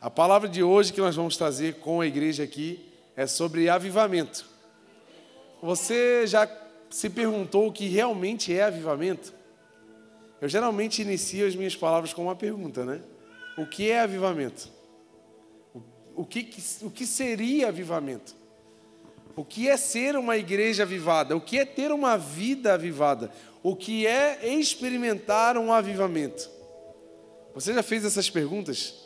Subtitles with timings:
[0.00, 2.80] A palavra de hoje que nós vamos trazer com a igreja aqui
[3.14, 4.46] é sobre avivamento.
[5.62, 6.48] Você já
[6.88, 9.34] se perguntou o que realmente é avivamento?
[10.40, 13.02] Eu geralmente inicio as minhas palavras com uma pergunta, né?
[13.58, 14.70] O que é avivamento?
[16.16, 16.48] O que,
[16.80, 18.34] o que seria avivamento?
[19.36, 21.36] O que é ser uma igreja avivada?
[21.36, 23.30] O que é ter uma vida avivada?
[23.62, 26.48] O que é experimentar um avivamento?
[27.54, 28.99] Você já fez essas perguntas?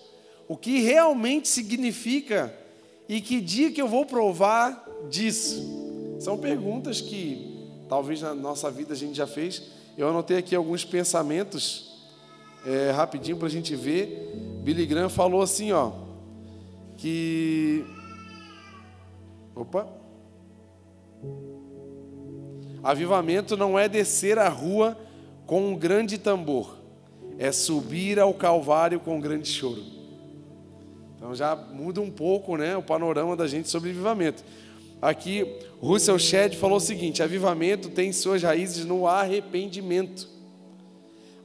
[0.48, 2.54] O que realmente significa
[3.08, 6.16] e que dia que eu vou provar disso?
[6.20, 9.62] São perguntas que talvez na nossa vida a gente já fez.
[9.96, 11.92] Eu anotei aqui alguns pensamentos
[12.66, 14.32] é, rapidinho para a gente ver.
[14.62, 15.92] Billy Graham falou assim, ó,
[16.96, 17.84] que
[19.54, 19.86] opa,
[22.82, 24.98] avivamento não é descer a rua
[25.46, 26.84] com um grande tambor
[27.38, 29.82] é subir ao Calvário com um grande choro.
[31.24, 34.44] Então já muda um pouco né, o panorama da gente sobre avivamento.
[35.00, 40.28] Aqui, Russell Shedd falou o seguinte: avivamento tem suas raízes no arrependimento.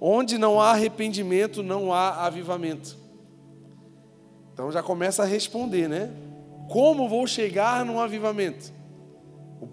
[0.02, 2.98] Onde não há arrependimento, não há avivamento.
[4.54, 6.12] Então já começa a responder, né?
[6.70, 8.74] Como vou chegar num avivamento?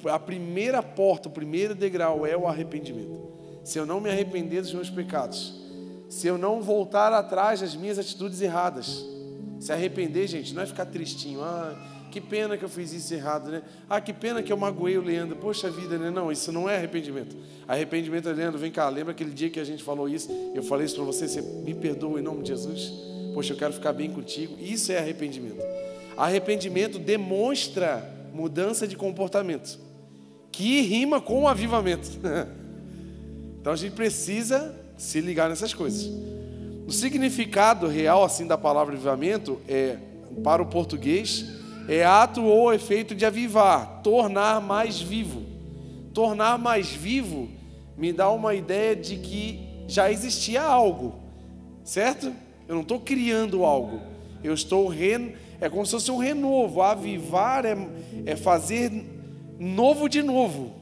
[0.09, 3.29] A primeira porta, o primeiro degrau é o arrependimento.
[3.65, 5.61] Se eu não me arrepender dos meus pecados,
[6.09, 9.16] se eu não voltar atrás das minhas atitudes erradas.
[9.61, 11.43] Se arrepender, gente, não é ficar tristinho.
[11.43, 11.75] Ah,
[12.11, 13.63] que pena que eu fiz isso errado, né?
[13.91, 15.37] Ah, que pena que eu magoei o Leandro.
[15.37, 16.11] Poxa vida, né?
[16.11, 17.37] Não, isso não é arrependimento.
[17.67, 20.31] Arrependimento é, Leandro, vem cá, lembra aquele dia que a gente falou isso?
[20.55, 22.93] Eu falei isso para você, você me perdoa em nome de Jesus?
[23.35, 24.57] Poxa, eu quero ficar bem contigo.
[24.59, 25.63] Isso é arrependimento.
[26.17, 29.79] Arrependimento demonstra mudança de comportamento,
[30.51, 32.09] que rima com o avivamento.
[33.59, 36.09] Então a gente precisa se ligar nessas coisas.
[36.87, 39.97] O significado real assim da palavra avivamento é
[40.43, 41.57] para o português
[41.89, 45.43] é ato ou efeito de avivar, tornar mais vivo.
[46.13, 47.49] Tornar mais vivo
[47.97, 51.15] me dá uma ideia de que já existia algo,
[51.85, 52.33] certo?
[52.67, 54.01] Eu não estou criando algo,
[54.43, 55.37] eu estou re...
[55.61, 56.83] é como se fosse um renovo.
[56.83, 57.77] Avivar é,
[58.25, 58.91] é fazer
[59.59, 60.75] novo de novo,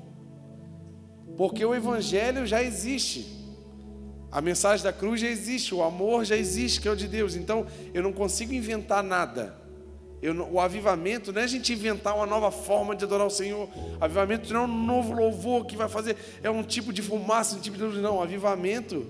[1.36, 3.33] porque o Evangelho já existe.
[4.34, 7.36] A mensagem da cruz já existe, o amor já existe, que é o de Deus.
[7.36, 9.54] Então, eu não consigo inventar nada.
[10.50, 13.68] O avivamento não é a gente inventar uma nova forma de adorar o Senhor.
[14.00, 17.60] Avivamento não é um novo louvor que vai fazer, é um tipo de fumaça, um
[17.60, 18.00] tipo de.
[18.00, 19.06] Não, avivamento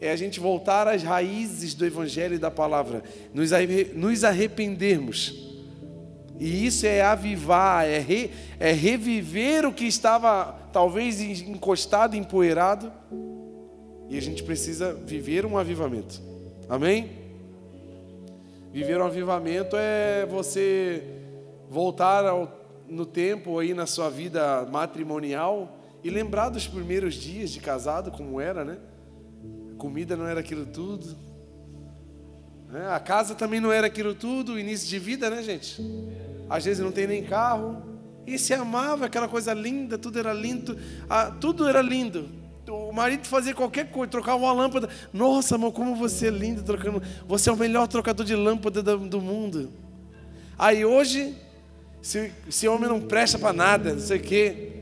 [0.00, 3.02] é a gente voltar às raízes do Evangelho e da palavra,
[3.34, 3.50] nos,
[3.94, 5.58] nos arrependermos.
[6.38, 12.92] E isso é avivar, é, re, é reviver o que estava talvez encostado, empoeirado
[14.08, 16.20] e a gente precisa viver um avivamento.
[16.68, 17.10] Amém?
[18.72, 21.02] Viver um avivamento é você
[21.68, 22.50] voltar ao,
[22.88, 28.40] no tempo aí na sua vida matrimonial e lembrar dos primeiros dias de casado, como
[28.40, 28.78] era, né?
[29.74, 31.14] A comida não era aquilo tudo.
[32.70, 32.88] Né?
[32.90, 35.82] A casa também não era aquilo tudo, o início de vida, né, gente?
[36.48, 37.82] Às vezes não tem nem carro.
[38.26, 43.26] E se amava, aquela coisa linda, tudo era lindo, ah, tudo era lindo o marido
[43.26, 44.88] fazia qualquer coisa, trocava uma lâmpada.
[45.12, 47.02] Nossa, amor, como você é lindo trocando.
[47.26, 49.72] Você é o melhor trocador de lâmpada do mundo.
[50.58, 51.36] Aí hoje,
[52.02, 54.72] se, se homem não presta para nada, não sei o quê.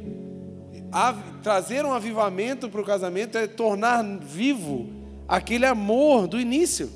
[1.42, 4.88] trazer um avivamento para o casamento é tornar vivo
[5.28, 6.90] aquele amor do início.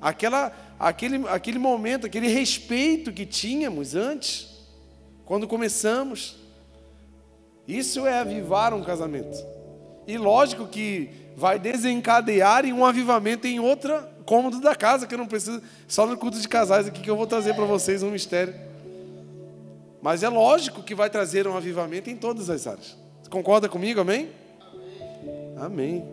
[0.00, 4.48] Aquela, aquele, aquele momento, aquele respeito que tínhamos antes,
[5.24, 6.36] quando começamos.
[7.66, 9.57] Isso é avivar um casamento.
[10.08, 15.18] E lógico que vai desencadear em um avivamento em outra cômodo da casa, que eu
[15.18, 18.10] não preciso, só no culto de casais aqui que eu vou trazer para vocês um
[18.10, 18.54] mistério.
[20.00, 22.96] Mas é lógico que vai trazer um avivamento em todas as áreas.
[23.22, 24.30] Você concorda comigo, amém?
[25.58, 26.04] Amém.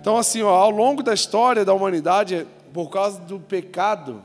[0.00, 4.24] Então, assim, ó, ao longo da história da humanidade, por causa do pecado,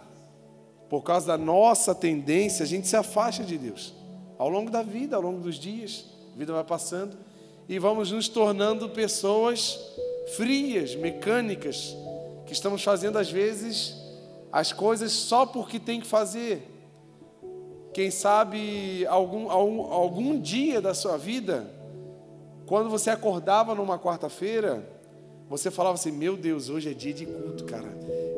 [0.90, 3.94] por causa da nossa tendência, a gente se afasta de Deus.
[4.40, 6.06] Ao longo da vida, ao longo dos dias,
[6.36, 7.29] a vida vai passando
[7.70, 9.80] e vamos nos tornando pessoas
[10.36, 11.96] frias, mecânicas,
[12.48, 13.96] que estamos fazendo às vezes
[14.52, 16.68] as coisas só porque tem que fazer.
[17.94, 21.70] Quem sabe algum, algum, algum dia da sua vida,
[22.66, 24.84] quando você acordava numa quarta-feira,
[25.50, 27.90] você falava assim: Meu Deus, hoje é dia de culto, cara.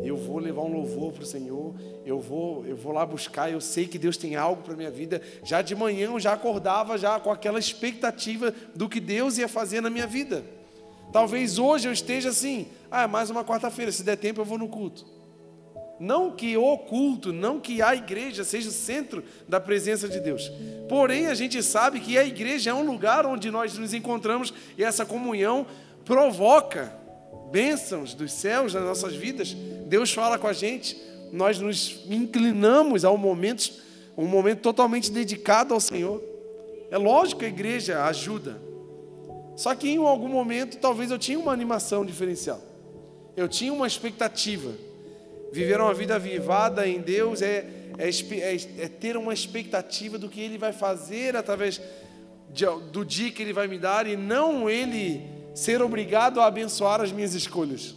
[0.01, 1.75] Eu vou levar um louvor para o Senhor.
[2.05, 3.51] Eu vou, eu vou lá buscar.
[3.51, 5.21] Eu sei que Deus tem algo para minha vida.
[5.43, 9.81] Já de manhã eu já acordava já com aquela expectativa do que Deus ia fazer
[9.81, 10.43] na minha vida.
[11.11, 13.91] Talvez hoje eu esteja assim: Ah, é mais uma quarta-feira.
[13.91, 15.05] Se der tempo eu vou no culto.
[15.99, 20.51] Não que o culto, não que a igreja seja o centro da presença de Deus.
[20.89, 24.83] Porém, a gente sabe que a igreja é um lugar onde nós nos encontramos e
[24.83, 25.67] essa comunhão
[26.03, 27.00] provoca
[27.51, 29.53] bênçãos dos céus nas nossas vidas.
[29.85, 30.97] Deus fala com a gente,
[31.31, 33.73] nós nos inclinamos ao momento,
[34.17, 36.23] um momento totalmente dedicado ao Senhor.
[36.89, 38.59] É lógico que a igreja ajuda.
[39.55, 42.61] Só que em algum momento talvez eu tinha uma animação diferencial.
[43.35, 44.71] Eu tinha uma expectativa.
[45.51, 47.65] Viver uma vida avivada em Deus é,
[47.97, 51.81] é, é, é ter uma expectativa do que Ele vai fazer através
[52.49, 57.01] de, do dia que Ele vai me dar e não Ele ser obrigado a abençoar
[57.01, 57.95] as minhas escolhas.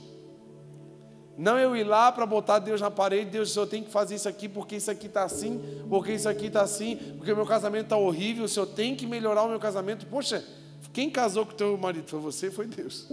[1.37, 4.29] Não eu ir lá para botar Deus na parede, Deus, eu tenho que fazer isso
[4.29, 7.85] aqui porque isso aqui está assim, porque isso aqui está assim, porque o meu casamento
[7.85, 10.07] está horrível, o senhor tem que melhorar o meu casamento.
[10.07, 10.45] Poxa,
[10.93, 12.09] quem casou com o teu marido?
[12.09, 13.09] Foi você, foi Deus.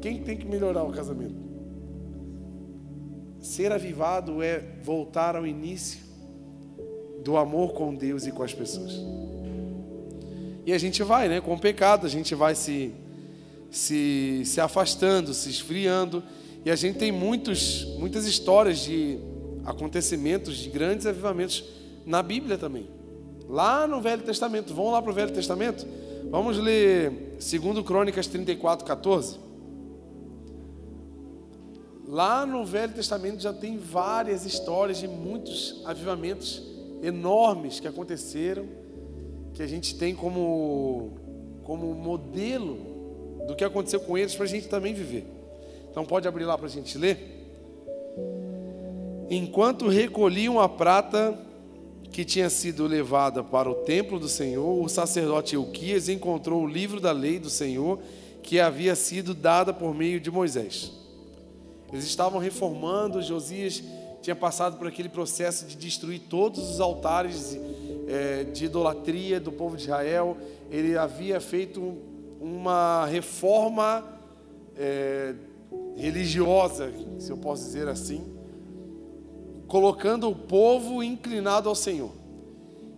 [0.00, 1.36] Quem tem que melhorar o casamento?
[3.38, 6.00] Ser avivado é voltar ao início
[7.22, 8.92] do amor com Deus e com as pessoas.
[10.64, 11.42] E a gente vai, né?
[11.42, 12.94] Com o pecado, a gente vai se,
[13.74, 16.22] se, se afastando, se esfriando.
[16.64, 19.18] E a gente tem muitos, muitas histórias de
[19.64, 21.64] acontecimentos, de grandes avivamentos
[22.06, 22.88] na Bíblia também.
[23.48, 24.72] Lá no Velho Testamento.
[24.72, 25.86] Vamos lá para o Velho Testamento?
[26.30, 29.38] Vamos ler 2 Crônicas 34, 14.
[32.06, 36.62] Lá no Velho Testamento já tem várias histórias de muitos avivamentos
[37.02, 38.66] enormes que aconteceram,
[39.52, 41.12] que a gente tem como,
[41.64, 42.93] como modelo
[43.46, 45.26] do que aconteceu com eles para a gente também viver.
[45.90, 47.16] Então pode abrir lá para a gente ler.
[49.30, 51.38] Enquanto recolhiam a prata
[52.10, 57.00] que tinha sido levada para o templo do Senhor, o sacerdote Euquias encontrou o livro
[57.00, 57.98] da lei do Senhor
[58.42, 60.92] que havia sido dada por meio de Moisés.
[61.92, 63.82] Eles estavam reformando, Josias
[64.20, 67.58] tinha passado por aquele processo de destruir todos os altares
[68.08, 70.36] é, de idolatria do povo de Israel.
[70.70, 71.98] Ele havia feito
[72.44, 74.04] uma reforma
[74.76, 75.34] é,
[75.96, 78.22] religiosa, se eu posso dizer assim,
[79.66, 82.12] colocando o povo inclinado ao Senhor.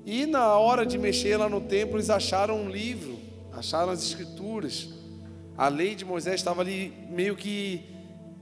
[0.04, 3.16] E na hora de mexer lá no templo, eles acharam um livro,
[3.52, 4.88] acharam as escrituras.
[5.56, 7.84] A lei de Moisés estava ali meio que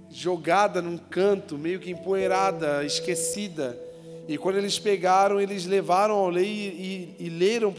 [0.09, 3.79] jogada num canto, meio que empoeirada, esquecida.
[4.27, 7.71] E quando eles pegaram, eles levaram a lei e, e leram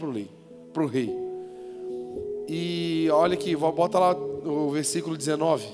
[0.72, 1.25] para o rei.
[2.48, 5.66] E olha aqui, bota lá o versículo 19,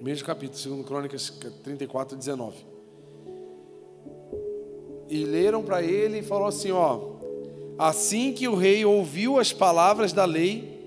[0.00, 1.30] mesmo capítulo, 2 Crônicas
[1.62, 2.56] 34, 19.
[5.08, 7.00] E leram para ele e falou assim: ó,
[7.78, 10.80] assim que o rei ouviu as palavras da lei,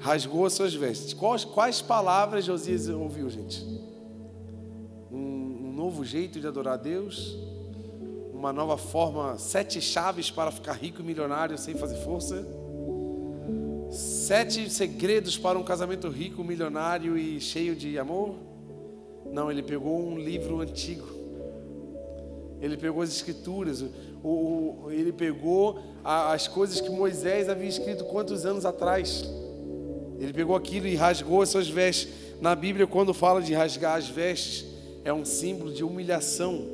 [0.00, 1.14] rasgou as suas vestes.
[1.14, 3.64] Quais, quais palavras Josias ouviu, gente?
[5.12, 7.38] Um, um novo jeito de adorar a Deus,
[8.34, 12.44] uma nova forma, sete chaves para ficar rico e milionário sem fazer força,
[13.90, 18.34] sete segredos para um casamento rico, milionário e cheio de amor.
[19.32, 21.06] Não, ele pegou um livro antigo.
[22.60, 23.84] Ele pegou as escrituras,
[24.22, 29.24] o, o, ele pegou a, as coisas que Moisés havia escrito quantos anos atrás.
[30.18, 32.08] Ele pegou aquilo e rasgou as suas vestes.
[32.40, 34.66] Na Bíblia, quando fala de rasgar as vestes,
[35.04, 36.66] é um símbolo de humilhação,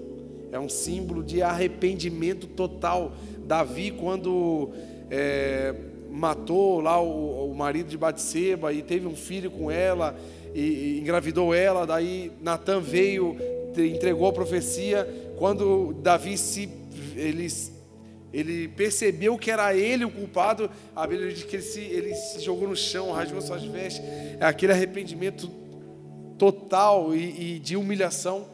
[0.53, 3.13] é um símbolo de arrependimento total.
[3.45, 4.71] Davi, quando
[5.11, 5.75] é,
[6.13, 10.17] matou lá o, o, marido de Batseba e teve um filho com ela
[10.55, 13.37] e, e engravidou ela, daí Natan veio,
[13.77, 15.09] entregou a profecia.
[15.39, 16.69] Quando Davi se
[17.17, 17.49] ele
[18.33, 22.41] ele percebeu que era ele o culpado, a Bíblia diz que ele se, ele se
[22.41, 24.03] jogou no chão, rasgou suas vestes,
[24.41, 25.51] é aquele arrependimento
[26.39, 28.47] total e, e de humilhação,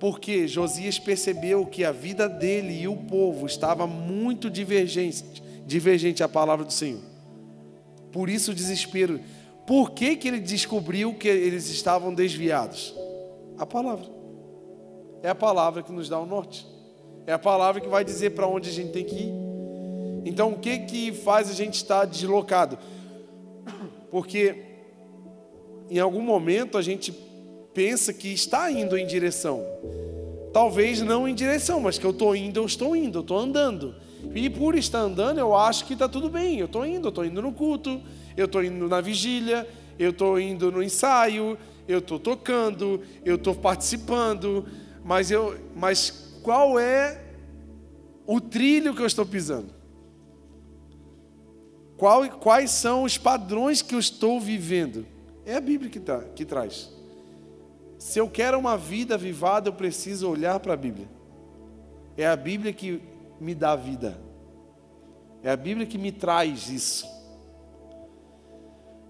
[0.00, 6.28] porque Josias percebeu que a vida dele e o povo estava muito divergente, divergente à
[6.28, 7.00] palavra do Senhor.
[8.10, 9.20] Por isso o desespero.
[9.66, 12.94] Por que, que ele descobriu que eles estavam desviados?
[13.58, 14.06] A palavra.
[15.22, 16.66] É a palavra que nos dá o norte.
[17.26, 19.32] É a palavra que vai dizer para onde a gente tem que ir.
[20.24, 22.78] Então, o que que faz a gente estar deslocado?
[24.10, 24.72] Porque
[25.90, 27.12] em algum momento a gente
[27.72, 29.64] pensa que está indo em direção.
[30.52, 33.94] Talvez não em direção, mas que eu estou indo, eu estou indo, eu estou andando.
[34.34, 36.58] E por estar andando, eu acho que está tudo bem.
[36.58, 38.00] Eu estou indo, eu estou indo no culto,
[38.36, 43.54] eu estou indo na vigília, eu estou indo no ensaio, eu estou tocando, eu estou
[43.54, 44.66] participando,
[45.04, 47.20] mas eu, mas qual é
[48.26, 49.72] o trilho que eu estou pisando?
[51.96, 55.06] Qual, quais são os padrões que eu estou vivendo?
[55.44, 56.90] É a Bíblia que, tá, que traz.
[57.98, 61.08] se eu quero uma vida avivada, eu preciso olhar para a Bíblia.
[62.16, 63.00] É a Bíblia que
[63.42, 64.18] me dá vida.
[65.42, 67.06] É a Bíblia que me traz isso.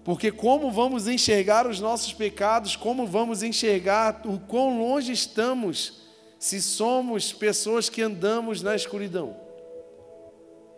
[0.03, 6.01] Porque como vamos enxergar os nossos pecados, como vamos enxergar o quão longe estamos
[6.37, 9.37] se somos pessoas que andamos na escuridão?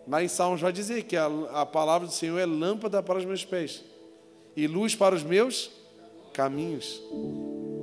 [0.06, 3.24] Lá em Salmos vai dizer que a, a palavra do Senhor é lâmpada para os
[3.24, 3.82] meus pés
[4.54, 5.70] e luz para os meus
[6.32, 7.02] caminhos.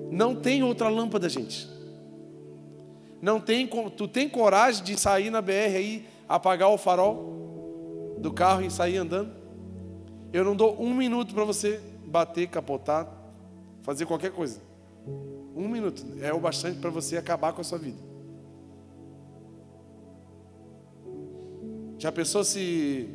[0.09, 1.72] Não tem outra lâmpada, gente.
[3.23, 3.65] Não tem,
[3.95, 8.97] tu tem coragem de sair na BR aí, apagar o farol do carro e sair
[8.97, 9.31] andando?
[10.33, 13.07] Eu não dou um minuto para você bater, capotar,
[13.81, 14.59] fazer qualquer coisa.
[15.55, 17.97] Um minuto é o bastante para você acabar com a sua vida.
[21.97, 23.09] Já pensou se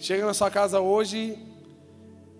[0.00, 1.38] chega na sua casa hoje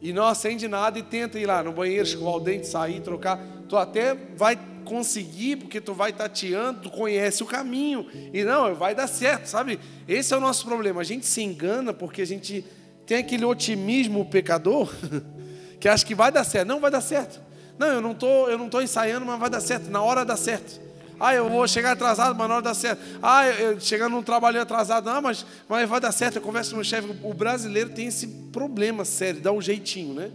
[0.01, 3.39] e não acende nada e tenta ir lá no banheiro, escovar o dente, sair, trocar.
[3.69, 8.07] Tu até vai conseguir, porque tu vai tateando, tu conhece o caminho.
[8.33, 9.81] E não, vai dar certo, sabe?
[10.07, 11.01] Esse é o nosso problema.
[11.01, 12.65] A gente se engana porque a gente
[13.07, 14.93] tem aquele otimismo pecador
[15.81, 16.69] que acha que vai dar certo.
[16.69, 17.41] Não vai dar certo.
[17.79, 19.91] Não, eu não tô, eu não ensaiando, mas vai dar certo.
[19.91, 20.81] Na hora dá certo.
[21.19, 23.01] Ah, eu vou chegar atrasado, mas na hora dá certo.
[23.23, 26.37] Ah, eu, eu chegando num trabalho atrasado, não, mas, mas vai dar certo.
[26.37, 27.09] Eu converso com o chefe.
[27.23, 30.31] O brasileiro tem esse problema sério, dá um jeitinho, né?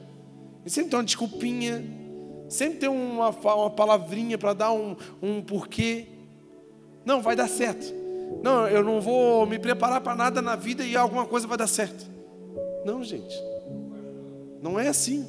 [0.61, 1.83] Ele sempre tem uma desculpinha,
[2.49, 6.07] sempre tem uma, uma palavrinha para dar um, um porquê.
[7.05, 7.93] Não, vai dar certo.
[8.43, 11.67] Não, eu não vou me preparar para nada na vida e alguma coisa vai dar
[11.67, 12.05] certo.
[12.85, 13.35] Não, gente.
[14.61, 15.25] Não é assim.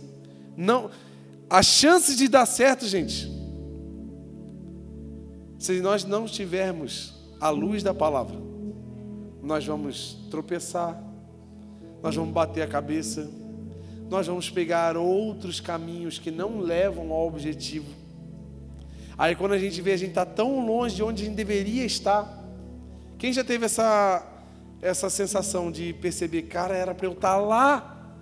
[0.57, 0.91] Não.
[1.49, 3.31] A chance de dar certo, gente,
[5.59, 8.37] se nós não tivermos a luz da palavra,
[9.43, 11.03] nós vamos tropeçar,
[12.03, 13.29] nós vamos bater a cabeça,
[14.11, 17.87] nós vamos pegar outros caminhos que não levam ao objetivo.
[19.17, 21.85] Aí quando a gente vê, a gente está tão longe de onde a gente deveria
[21.85, 22.43] estar.
[23.17, 24.27] Quem já teve essa,
[24.83, 28.15] essa sensação de perceber, cara, era para eu estar tá lá,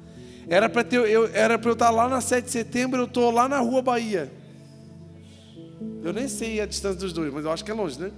[0.46, 3.48] era para eu, era eu estar tá lá na 7 de setembro, eu estou lá
[3.48, 4.30] na Rua Bahia.
[6.02, 8.10] Eu nem sei a distância dos dois, mas eu acho que é longe, né?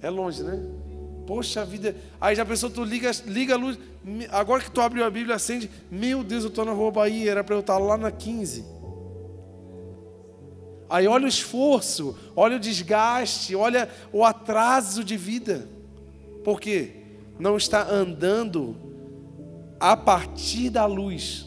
[0.00, 0.58] É longe, né?
[1.30, 1.94] Poxa vida.
[2.20, 3.78] Aí já pensou, tu liga, liga a luz.
[4.32, 5.70] Agora que tu abriu a Bíblia, acende.
[5.88, 8.64] Meu Deus, eu estou na rua Bahia, era para eu estar lá na 15.
[10.88, 15.68] Aí olha o esforço, olha o desgaste, olha o atraso de vida.
[16.42, 16.94] Por quê?
[17.38, 18.74] Não está andando
[19.78, 21.46] a partir da luz.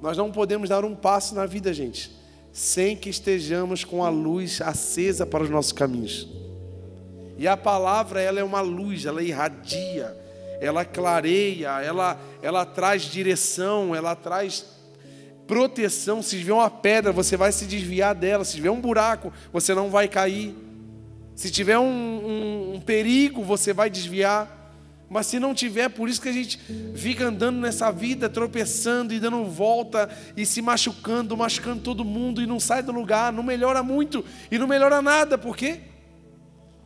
[0.00, 2.10] Nós não podemos dar um passo na vida, gente,
[2.50, 6.44] sem que estejamos com a luz acesa para os nossos caminhos.
[7.36, 10.16] E a palavra, ela é uma luz, ela irradia,
[10.60, 14.64] ela clareia, ela, ela traz direção, ela traz
[15.46, 16.22] proteção.
[16.22, 18.44] Se tiver uma pedra, você vai se desviar dela.
[18.44, 20.54] Se tiver um buraco, você não vai cair.
[21.34, 24.62] Se tiver um, um, um perigo, você vai desviar.
[25.08, 26.58] Mas se não tiver, por isso que a gente
[26.96, 32.46] fica andando nessa vida, tropeçando e dando volta e se machucando, machucando todo mundo e
[32.46, 35.80] não sai do lugar, não melhora muito e não melhora nada, por quê?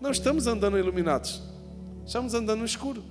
[0.01, 1.43] Não estamos andando iluminados,
[2.07, 3.03] estamos andando no escuro.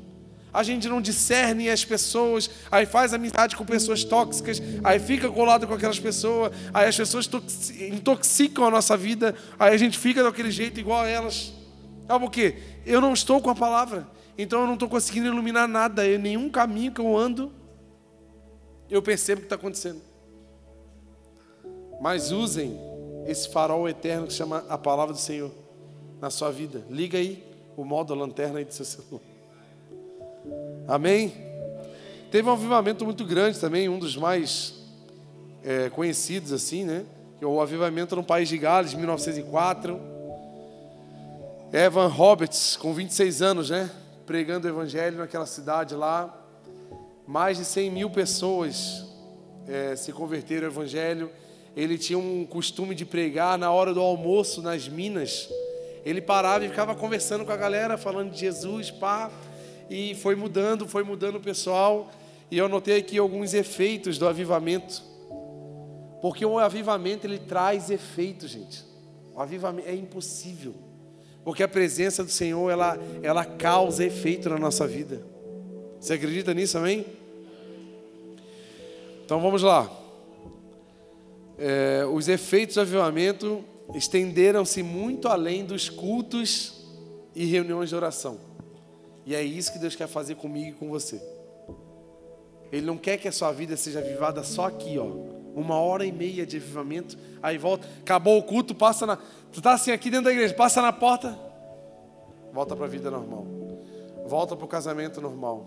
[0.54, 5.68] A gente não discerne as pessoas, aí faz amizade com pessoas tóxicas, aí fica colado
[5.68, 7.30] com aquelas pessoas, aí as pessoas
[7.80, 11.54] intoxicam a nossa vida, aí a gente fica daquele jeito igual a elas.
[12.08, 12.56] Sabe por quê?
[12.86, 16.50] Eu não estou com a palavra, então eu não estou conseguindo iluminar nada, em nenhum
[16.50, 17.52] caminho que eu ando,
[18.90, 20.02] eu percebo o que está acontecendo.
[22.00, 22.80] Mas usem
[23.28, 25.67] esse farol eterno que chama a palavra do Senhor
[26.22, 26.84] na sua vida.
[26.90, 27.44] Liga aí
[27.76, 29.22] o modo lanterna aí do seu celular.
[30.88, 31.34] Amém?
[32.32, 34.76] Teve um avivamento muito grande também, um dos mais
[35.64, 37.06] é, conhecidos assim, né?
[37.40, 40.00] É o avivamento no País de Gales, 1904.
[41.72, 43.90] Evan Roberts, com 26 anos, né?
[44.28, 46.36] pregando o evangelho naquela cidade lá.
[47.26, 49.06] Mais de 100 mil pessoas
[49.66, 51.32] é, se converteram ao evangelho.
[51.76, 55.50] Ele tinha um costume de pregar na hora do almoço nas minas.
[56.08, 59.32] Ele parava e ficava conversando com a galera, falando de Jesus, pá.
[59.90, 62.10] E foi mudando, foi mudando o pessoal.
[62.50, 65.04] E eu notei aqui alguns efeitos do avivamento.
[66.22, 68.84] Porque o avivamento ele traz efeitos, gente.
[69.36, 70.88] O avivamento é impossível
[71.48, 75.26] porque a presença do Senhor, ela, ela causa efeito na nossa vida.
[75.98, 77.06] Você acredita nisso, amém?
[79.24, 79.90] Então vamos lá.
[81.58, 83.64] É, os efeitos do avivamento
[83.94, 86.86] estenderam-se muito além dos cultos
[87.34, 88.38] e reuniões de oração.
[89.26, 91.22] E é isso que Deus quer fazer comigo e com você.
[92.72, 95.06] Ele não quer que a sua vida seja avivada só aqui, ó,
[95.56, 99.18] Uma hora e meia de avivamento, aí volta, acabou o culto, passa na.
[99.52, 101.38] Tu tá assim aqui dentro da igreja, passa na porta,
[102.54, 103.48] volta para a vida normal,
[104.28, 105.66] volta para o casamento normal,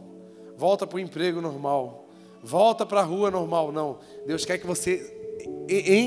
[0.56, 2.06] volta para o emprego normal,
[2.42, 3.72] volta para a rua normal.
[3.72, 5.19] Não, Deus quer que você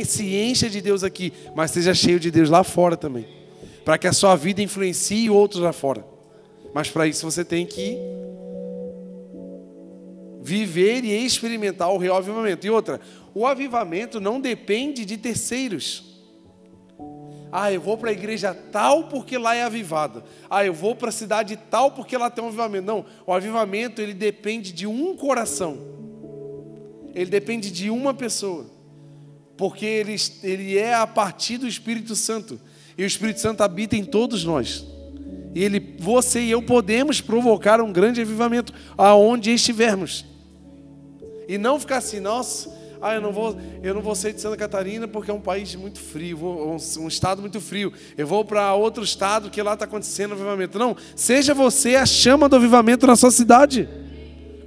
[0.05, 3.25] se encha de Deus aqui, mas seja cheio de Deus lá fora também,
[3.85, 6.05] para que a sua vida influencie outros lá fora.
[6.73, 7.97] Mas para isso você tem que
[10.41, 12.67] viver e experimentar o real avivamento.
[12.67, 12.99] E outra,
[13.33, 16.11] o avivamento não depende de terceiros.
[17.55, 20.23] Ah, eu vou para a igreja tal porque lá é avivado.
[20.49, 22.85] Ah, eu vou para a cidade tal porque lá tem um avivamento.
[22.85, 25.77] Não, o avivamento ele depende de um coração.
[27.13, 28.65] Ele depende de uma pessoa.
[29.57, 32.59] Porque ele, ele é a partir do Espírito Santo.
[32.97, 34.85] E o Espírito Santo habita em todos nós.
[35.55, 40.25] E ele, você e eu podemos provocar um grande avivamento aonde estivermos.
[41.47, 44.55] E não ficar assim, nossa, ah, eu não vou, eu não vou ser de Santa
[44.55, 47.91] Catarina porque é um país muito frio, um, um estado muito frio.
[48.17, 50.79] Eu vou para outro estado que lá está acontecendo o avivamento.
[50.79, 53.87] Não, seja você a chama do avivamento na sua cidade.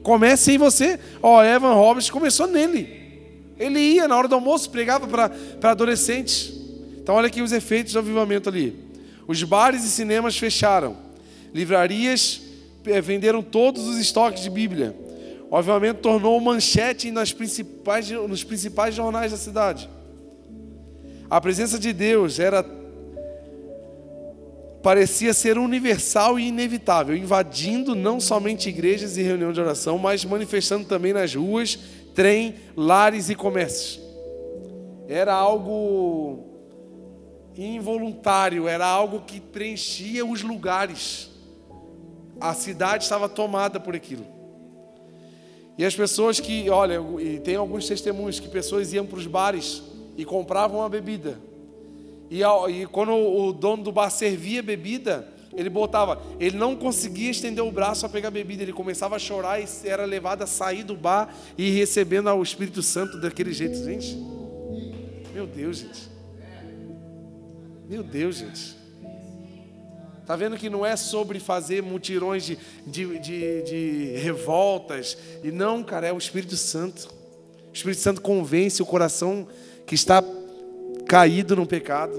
[0.02, 1.00] Comece em você.
[1.22, 3.05] Ó, oh, Evan Roberts começou nele.
[3.58, 6.52] Ele ia na hora do almoço, pregava para adolescentes.
[6.98, 8.76] Então olha aqui os efeitos do avivamento ali.
[9.26, 10.96] Os bares e cinemas fecharam.
[11.54, 12.40] Livrarias
[12.84, 14.94] eh, venderam todos os estoques de Bíblia.
[15.50, 19.88] O avivamento tornou manchete nas principais, nos principais jornais da cidade.
[21.30, 22.64] A presença de Deus era
[24.82, 30.84] parecia ser universal e inevitável, invadindo não somente igrejas e reuniões de oração, mas manifestando
[30.84, 31.76] também nas ruas,
[32.16, 34.00] trem, lares e comércios.
[35.06, 36.44] Era algo
[37.54, 41.30] involuntário, era algo que preenchia os lugares.
[42.40, 44.26] A cidade estava tomada por aquilo.
[45.76, 49.82] E as pessoas que, olha, e tem alguns testemunhos que pessoas iam para os bares
[50.16, 51.38] e compravam a bebida.
[52.30, 57.64] E, e quando o dono do bar servia bebida, ele botava, ele não conseguia estender
[57.64, 60.82] o braço para pegar a bebida, ele começava a chorar e era levado a sair
[60.82, 64.16] do bar e recebendo o Espírito Santo daquele jeito, gente.
[65.32, 66.08] Meu Deus, gente.
[67.88, 68.76] Meu Deus, gente.
[70.26, 75.16] Está vendo que não é sobre fazer mutirões de, de, de, de, revoltas.
[75.44, 77.08] E não, cara, é o Espírito Santo.
[77.70, 79.46] O Espírito Santo convence o coração
[79.86, 80.24] que está
[81.06, 82.12] caído no pecado.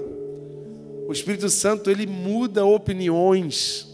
[1.08, 3.88] O Espírito Santo, ele muda opiniões.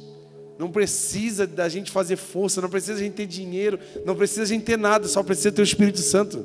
[0.59, 4.47] Não precisa da gente fazer força, não precisa a gente ter dinheiro, não precisa a
[4.47, 6.45] gente ter nada, só precisa ter o Espírito Santo.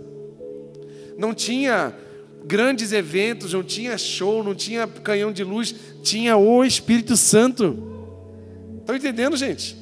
[1.17, 1.91] Não tinha
[2.45, 8.15] grandes eventos, não tinha show, não tinha canhão de luz, tinha o Espírito Santo.
[8.82, 9.75] Estão entendendo, gente?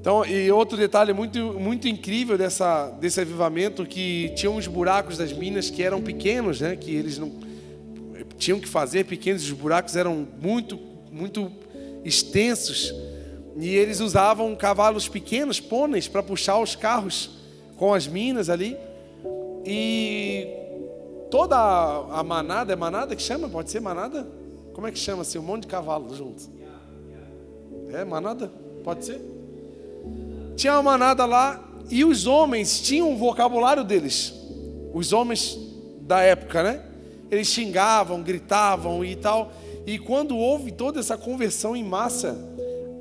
[0.00, 5.34] Então, e outro detalhe muito, muito incrível dessa, desse avivamento, que tinha uns buracos das
[5.34, 6.76] minas que eram pequenos, né?
[6.76, 7.44] Que eles não
[8.38, 10.78] tinham que fazer pequenos, os buracos eram muito,
[11.10, 11.50] muito
[12.04, 12.94] extensos.
[13.58, 17.30] E eles usavam cavalos pequenos, pôneis, para puxar os carros
[17.76, 18.76] com as minas ali.
[19.64, 20.46] E
[21.30, 23.48] toda a manada, é manada que chama?
[23.48, 24.26] Pode ser manada?
[24.72, 25.38] Como é que chama assim?
[25.38, 26.44] Um monte de cavalo junto.
[27.92, 28.50] É manada?
[28.84, 29.20] Pode ser?
[30.54, 34.34] Tinha uma manada lá e os homens tinham o vocabulário deles.
[34.92, 35.58] Os homens
[36.00, 36.82] da época, né?
[37.30, 39.52] Eles xingavam, gritavam e tal.
[39.86, 42.36] E quando houve toda essa conversão em massa,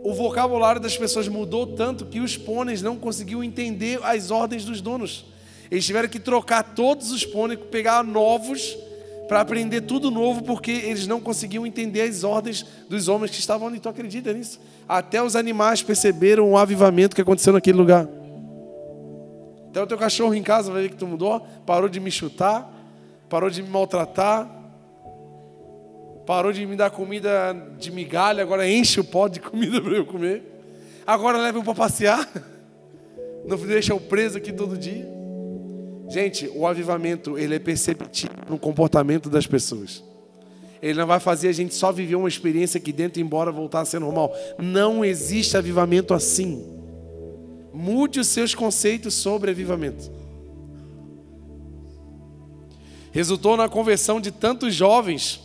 [0.03, 4.81] o vocabulário das pessoas mudou tanto que os pôneis não conseguiam entender as ordens dos
[4.81, 5.25] donos.
[5.71, 8.77] Eles tiveram que trocar todos os pôneis, pegar novos
[9.27, 13.67] para aprender tudo novo, porque eles não conseguiam entender as ordens dos homens que estavam
[13.67, 13.79] ali.
[13.79, 14.59] Tu acredita nisso?
[14.87, 18.07] Até os animais perceberam o avivamento que aconteceu naquele lugar.
[19.69, 22.71] Até o teu cachorro em casa vai ver que tu mudou, parou de me chutar,
[23.35, 24.49] parou de me maltratar,
[26.25, 30.05] parou de me dar comida de migalha, agora enche o pó de comida para eu
[30.05, 30.41] comer.
[31.05, 32.31] Agora leva eu para passear,
[33.45, 35.05] não deixa eu preso aqui todo dia.
[36.07, 40.01] Gente, o avivamento, ele é perceptível no comportamento das pessoas.
[40.81, 43.81] Ele não vai fazer a gente só viver uma experiência aqui dentro e embora voltar
[43.81, 44.33] a ser normal.
[44.57, 46.65] Não existe avivamento assim.
[47.73, 50.09] Mude os seus conceitos sobre avivamento.
[53.15, 55.39] Resultou na conversão de tantos jovens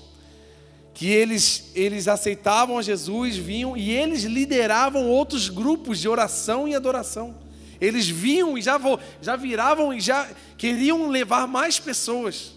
[0.92, 6.74] que eles, eles aceitavam a Jesus, vinham e eles lideravam outros grupos de oração e
[6.74, 7.36] adoração.
[7.80, 8.76] Eles vinham e já,
[9.22, 10.28] já viravam e já
[10.58, 12.54] queriam levar mais pessoas.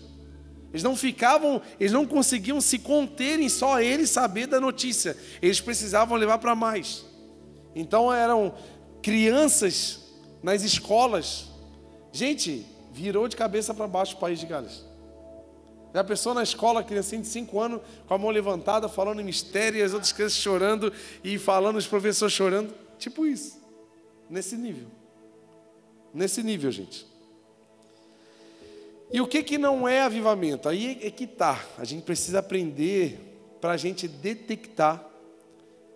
[0.71, 5.15] Eles não ficavam, eles não conseguiam se conter em só eles saber da notícia.
[5.43, 7.05] Eles precisavam levar para mais.
[7.75, 8.51] Então eram
[9.03, 9.99] crianças
[10.41, 11.49] nas escolas.
[12.11, 14.91] Gente, virou de cabeça para baixo o país de Gales.
[15.93, 19.79] Já pensou na escola, criancinha de 5 anos, com a mão levantada, falando em mistério,
[19.79, 20.91] e as outras crianças chorando
[21.23, 22.73] e falando, os professores chorando?
[22.97, 23.61] Tipo isso.
[24.27, 24.87] Nesse nível.
[26.11, 27.05] Nesse nível, gente.
[29.11, 30.67] E o que, que não é avivamento?
[30.67, 31.63] Aí é que tá.
[31.77, 33.19] A gente precisa aprender
[33.61, 35.07] para a gente detectar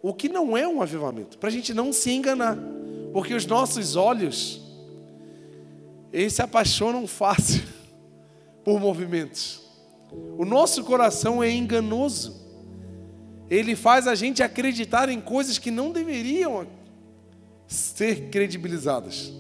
[0.04, 2.58] o que não é um avivamento, para a gente não se enganar.
[3.12, 4.62] Porque os nossos olhos,
[6.14, 7.64] eles se apaixonam fácil
[8.64, 9.67] por movimentos.
[10.12, 12.36] O nosso coração é enganoso.
[13.50, 16.68] Ele faz a gente acreditar em coisas que não deveriam
[17.68, 19.32] ser credibilizadas.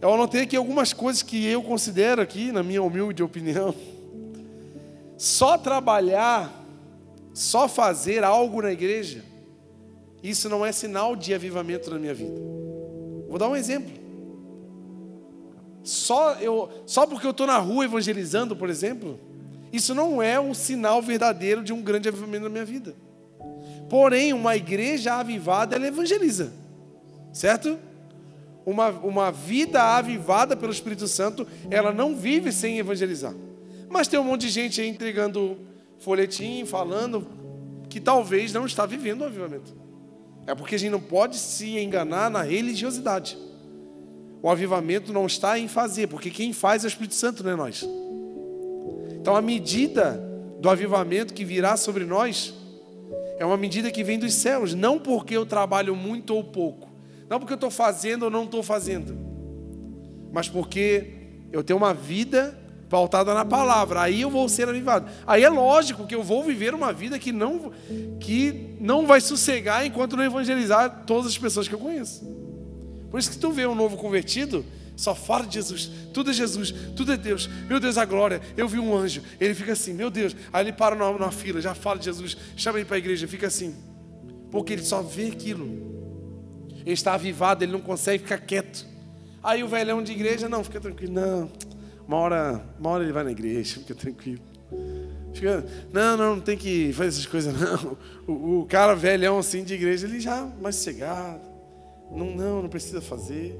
[0.00, 3.74] Eu anotei aqui algumas coisas que eu considero aqui, na minha humilde opinião.
[5.18, 6.50] Só trabalhar,
[7.34, 9.22] só fazer algo na igreja,
[10.22, 12.40] isso não é sinal de avivamento na minha vida.
[13.28, 13.92] Vou dar um exemplo.
[15.82, 19.18] Só, eu, só porque eu estou na rua evangelizando, por exemplo,
[19.72, 22.94] isso não é um sinal verdadeiro de um grande avivamento na minha vida.
[23.88, 26.52] Porém, uma igreja avivada, ela evangeliza.
[27.32, 27.78] Certo?
[28.64, 33.34] Uma, uma vida avivada pelo Espírito Santo, ela não vive sem evangelizar.
[33.88, 35.58] Mas tem um monte de gente aí entregando
[35.98, 37.26] folhetim, falando
[37.88, 39.76] que talvez não está vivendo o avivamento.
[40.46, 43.36] É porque a gente não pode se enganar na religiosidade.
[44.42, 47.56] O avivamento não está em fazer, porque quem faz é o Espírito Santo, não é
[47.56, 47.86] nós.
[49.20, 50.22] Então a medida
[50.60, 52.54] do avivamento que virá sobre nós
[53.38, 56.90] é uma medida que vem dos céus, não porque eu trabalho muito ou pouco,
[57.28, 59.16] não porque eu estou fazendo ou não estou fazendo,
[60.32, 61.14] mas porque
[61.52, 64.02] eu tenho uma vida pautada na palavra.
[64.02, 65.08] Aí eu vou ser avivado.
[65.26, 67.72] Aí é lógico que eu vou viver uma vida que não
[68.18, 72.24] que não vai sossegar enquanto não evangelizar todas as pessoas que eu conheço.
[73.10, 74.64] Por isso que tu vê um novo convertido,
[75.00, 77.48] só fala de Jesus, tudo é Jesus, tudo é Deus.
[77.66, 78.38] Meu Deus, a glória.
[78.54, 80.36] Eu vi um anjo, ele fica assim, meu Deus.
[80.52, 83.26] Aí ele para na, na fila, já fala de Jesus, chama ele para a igreja,
[83.26, 83.74] fica assim.
[84.50, 85.64] Porque ele só vê aquilo.
[86.84, 88.86] Ele está avivado, ele não consegue ficar quieto.
[89.42, 91.50] Aí o velhão de igreja, não, fica tranquilo, não.
[92.06, 94.42] Uma hora, uma hora ele vai na igreja, fica tranquilo.
[95.32, 97.96] Fica, não, não, não tem que fazer essas coisas, não.
[98.28, 101.40] O, o cara velhão assim de igreja, ele já mais cegado.
[102.12, 103.58] Não, não, não precisa fazer.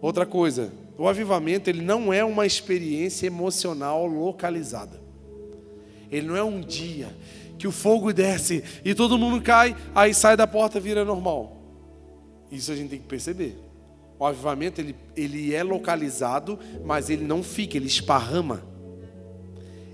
[0.00, 5.00] Outra coisa, o avivamento ele não é uma experiência emocional localizada.
[6.10, 7.14] Ele não é um dia
[7.58, 11.56] que o fogo desce e todo mundo cai, aí sai da porta vira normal.
[12.50, 13.58] Isso a gente tem que perceber.
[14.18, 18.62] O avivamento ele, ele é localizado, mas ele não fica, ele esparrama.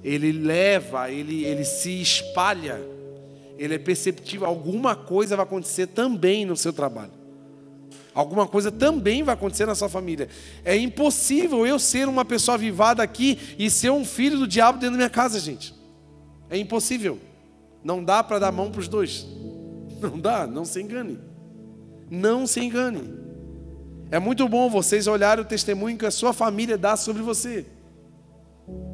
[0.04, 2.80] Ele leva, ele, ele se espalha.
[3.58, 4.46] Ele é perceptível.
[4.46, 7.21] Alguma coisa vai acontecer também no seu trabalho.
[8.14, 10.28] Alguma coisa também vai acontecer na sua família.
[10.64, 14.92] É impossível eu ser uma pessoa avivada aqui e ser um filho do diabo dentro
[14.92, 15.74] da minha casa, gente.
[16.50, 17.18] É impossível.
[17.82, 19.26] Não dá para dar mão para os dois.
[20.00, 21.18] Não dá, não se engane.
[22.10, 23.14] Não se engane.
[24.10, 27.64] É muito bom vocês olharem o testemunho que a sua família dá sobre você.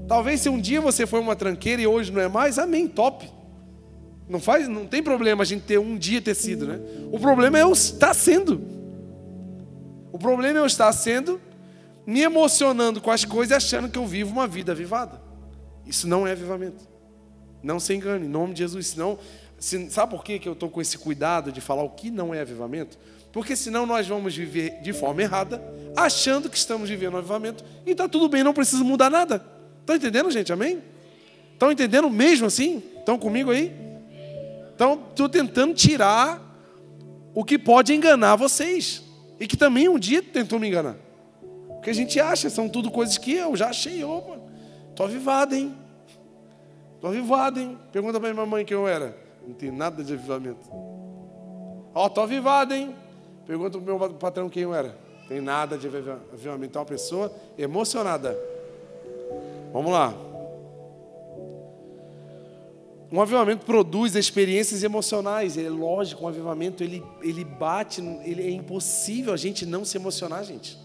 [0.06, 3.28] Talvez se um dia você foi uma tranqueira e hoje não é mais, amém, top.
[4.28, 6.78] Não faz, não tem problema a gente ter um dia ter sido, né?
[7.10, 8.77] O problema é estar sendo.
[10.12, 11.40] O problema é eu estar sendo
[12.06, 15.20] me emocionando com as coisas achando que eu vivo uma vida avivada.
[15.86, 16.86] Isso não é avivamento.
[17.62, 18.88] Não se engane, em nome de Jesus.
[18.88, 19.18] Senão,
[19.58, 22.40] se, sabe por que eu estou com esse cuidado de falar o que não é
[22.40, 22.98] avivamento?
[23.32, 25.62] Porque senão nós vamos viver de forma errada,
[25.96, 29.44] achando que estamos vivendo um avivamento, e está tudo bem, não precisa mudar nada.
[29.80, 30.52] Estão entendendo, gente?
[30.52, 30.82] Amém?
[31.52, 32.82] Estão entendendo mesmo assim?
[32.98, 33.74] Estão comigo aí?
[34.74, 36.40] Então, estou tentando tirar
[37.34, 39.02] o que pode enganar vocês.
[39.40, 40.96] E que também um dia tentou me enganar.
[41.68, 44.02] Porque a gente acha, são tudo coisas que eu já achei.
[44.02, 44.38] Opa,
[44.90, 45.74] estou avivado, hein?
[46.96, 47.78] Estou avivado, hein?
[47.92, 49.16] Pergunta para minha mãe quem eu era.
[49.46, 50.68] Não tem nada de avivamento.
[51.94, 52.94] Ó, oh, estou avivado, hein?
[53.46, 54.98] Pergunta para o meu patrão quem eu era.
[55.28, 56.76] Tem nada de avivamento.
[56.76, 58.36] É uma pessoa emocionada.
[59.72, 60.12] Vamos lá.
[63.10, 65.56] Um avivamento produz experiências emocionais.
[65.56, 70.44] É lógico, um avivamento ele, ele bate, ele, é impossível a gente não se emocionar,
[70.44, 70.76] gente.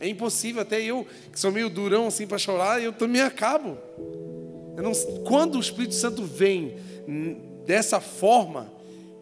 [0.00, 3.76] É impossível, até eu, que sou meio durão assim para chorar, eu também acabo.
[4.76, 4.92] Eu não,
[5.24, 6.76] quando o Espírito Santo vem
[7.66, 8.72] dessa forma,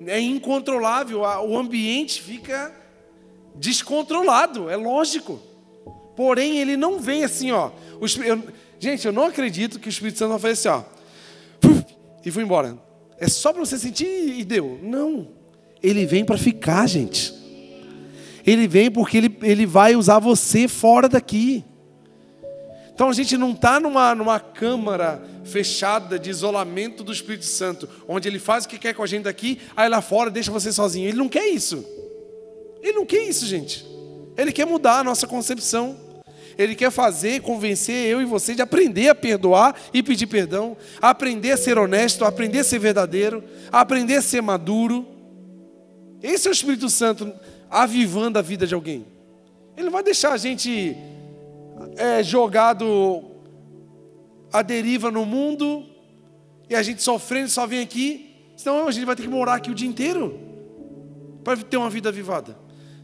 [0.06, 2.74] é incontrolável, o ambiente fica
[3.54, 5.40] descontrolado, é lógico.
[6.16, 7.70] Porém, ele não vem assim, ó.
[8.00, 8.42] Eu,
[8.78, 10.99] gente, eu não acredito que o Espírito Santo vai fazer assim, ó.
[12.24, 12.78] E foi embora.
[13.18, 14.78] É só para você sentir e deu.
[14.82, 15.28] Não.
[15.82, 17.34] Ele vem para ficar, gente.
[18.46, 21.64] ele vem porque ele, ele vai usar você fora daqui.
[22.92, 28.28] Então a gente não está numa, numa câmara fechada de isolamento do Espírito Santo, onde
[28.28, 31.08] ele faz o que quer com a gente daqui, aí lá fora deixa você sozinho.
[31.08, 31.84] Ele não quer isso.
[32.82, 33.86] Ele não quer isso, gente.
[34.36, 35.96] Ele quer mudar a nossa concepção.
[36.60, 41.52] Ele quer fazer, convencer eu e você de aprender a perdoar e pedir perdão, aprender
[41.52, 43.42] a ser honesto, aprender a ser verdadeiro,
[43.72, 45.06] aprender a ser maduro.
[46.22, 47.32] Esse é o Espírito Santo
[47.70, 49.06] avivando a vida de alguém.
[49.74, 50.94] Ele não vai deixar a gente
[51.96, 53.24] é, jogado
[54.52, 55.86] à deriva no mundo
[56.68, 59.70] e a gente sofrendo só vem aqui, senão a gente vai ter que morar aqui
[59.70, 60.38] o dia inteiro
[61.42, 62.54] para ter uma vida avivada.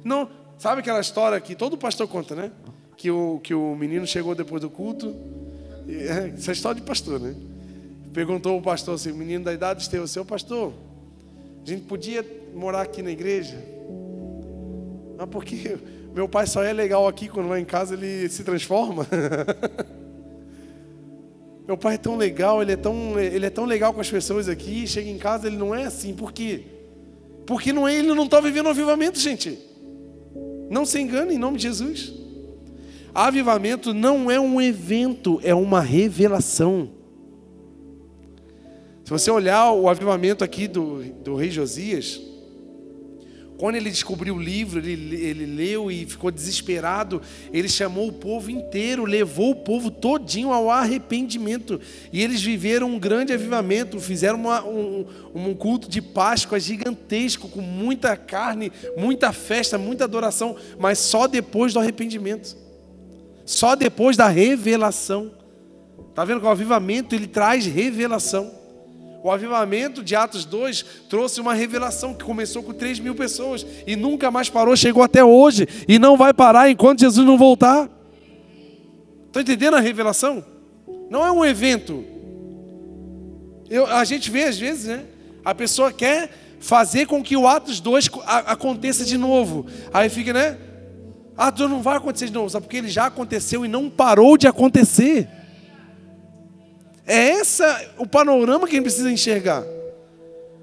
[0.05, 2.53] Não, sabe aquela história que todo pastor conta, né?
[2.97, 5.15] Que o, que o menino chegou depois do culto,
[5.89, 7.35] é, essa é história de pastor, né?
[8.13, 10.73] Perguntou o pastor assim, o menino da idade esteve, seu pastor,
[11.63, 13.63] a gente podia morar aqui na igreja?
[15.19, 15.77] Mas por que
[16.15, 19.07] meu pai só é legal aqui quando vai em casa ele se transforma?
[21.67, 24.49] meu pai é tão legal, ele é tão, ele é tão legal com as pessoas
[24.49, 26.15] aqui, chega em casa ele não é assim.
[26.15, 26.63] Por quê?
[27.47, 29.59] Porque não é, ele não está vivendo o avivamento, gente.
[30.71, 32.13] Não se engane em nome de Jesus.
[33.16, 36.90] Avivamento não é um evento, é uma revelação.
[39.02, 42.20] Se você olhar o avivamento aqui do, do rei Josias,
[43.57, 47.22] quando ele descobriu o livro, ele, ele leu e ficou desesperado.
[47.50, 51.81] Ele chamou o povo inteiro, levou o povo todinho ao arrependimento.
[52.12, 57.62] E eles viveram um grande avivamento, fizeram uma, um, um culto de Páscoa gigantesco, com
[57.62, 62.65] muita carne, muita festa, muita adoração, mas só depois do arrependimento.
[63.47, 65.31] Só depois da revelação.
[66.11, 68.51] Está vendo que o avivamento ele traz revelação.
[69.23, 73.97] O avivamento de Atos 2 trouxe uma revelação que começou com 3 mil pessoas e
[73.97, 77.89] nunca mais parou, chegou até hoje e não vai parar enquanto Jesus não voltar.
[79.27, 80.45] Estão entendendo a revelação?
[81.11, 82.05] Não é um evento.
[83.69, 85.05] Eu, a gente vê às vezes, né?
[85.45, 86.31] A pessoa quer
[86.61, 88.09] fazer com que o Atos 2
[88.47, 89.67] aconteça de novo.
[89.93, 90.57] Aí fica, né?
[91.37, 92.64] 2 não vai acontecer de novo, sabe?
[92.64, 95.29] Porque ele já aconteceu e não parou de acontecer.
[97.07, 99.62] É essa o panorama que a gente precisa enxergar.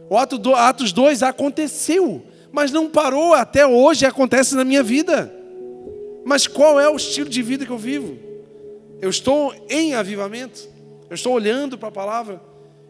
[0.09, 5.33] O ato do, Atos 2 aconteceu, mas não parou até hoje, acontece na minha vida.
[6.25, 8.17] Mas qual é o estilo de vida que eu vivo?
[9.01, 10.67] Eu estou em avivamento?
[11.09, 12.41] Eu estou olhando para a palavra?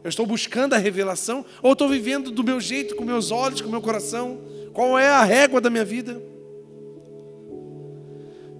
[0.04, 1.46] Eu estou buscando a revelação?
[1.62, 4.40] Ou estou vivendo do meu jeito, com meus olhos, com meu coração?
[4.74, 6.22] Qual é a régua da minha vida?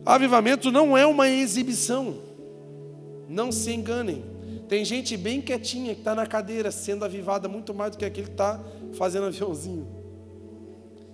[0.06, 2.18] Avivamento não é uma exibição.
[3.30, 4.24] Não se enganem.
[4.68, 8.28] Tem gente bem quietinha que está na cadeira, sendo avivada muito mais do que aquele
[8.28, 8.60] que está
[8.98, 9.88] fazendo aviãozinho.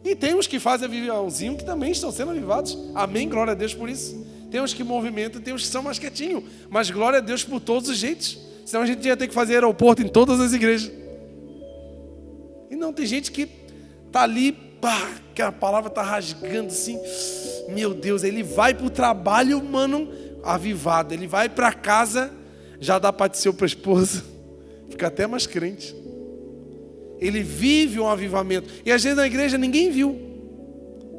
[0.04, 2.78] E tem os que fazem aviãozinho que também estão sendo avivados.
[2.96, 4.26] Amém, glória a Deus por isso.
[4.50, 6.44] Tem os que movimentam, tem os que são mais quietinhos.
[6.70, 8.40] Mas glória a Deus por todos os jeitos.
[8.66, 10.92] Senão a gente ia ter que fazer aeroporto em todas as igrejas.
[12.70, 13.48] E não, tem gente que
[14.08, 16.98] está ali, pá, que a palavra está rasgando assim.
[17.74, 20.10] Meu Deus, ele vai para o trabalho, mano,
[20.44, 21.14] avivado.
[21.14, 22.40] Ele vai para casa
[22.80, 24.24] já dá paticeu para a esposa,
[24.90, 25.96] fica até mais crente.
[27.20, 28.70] Ele vive um avivamento.
[28.86, 30.18] E às vezes na igreja ninguém viu.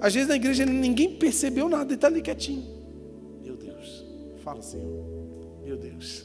[0.00, 2.64] Às vezes na igreja ninguém percebeu nada, ele está ali quietinho.
[3.44, 4.04] Meu Deus,
[4.42, 5.04] fala Senhor.
[5.62, 6.24] Meu Deus.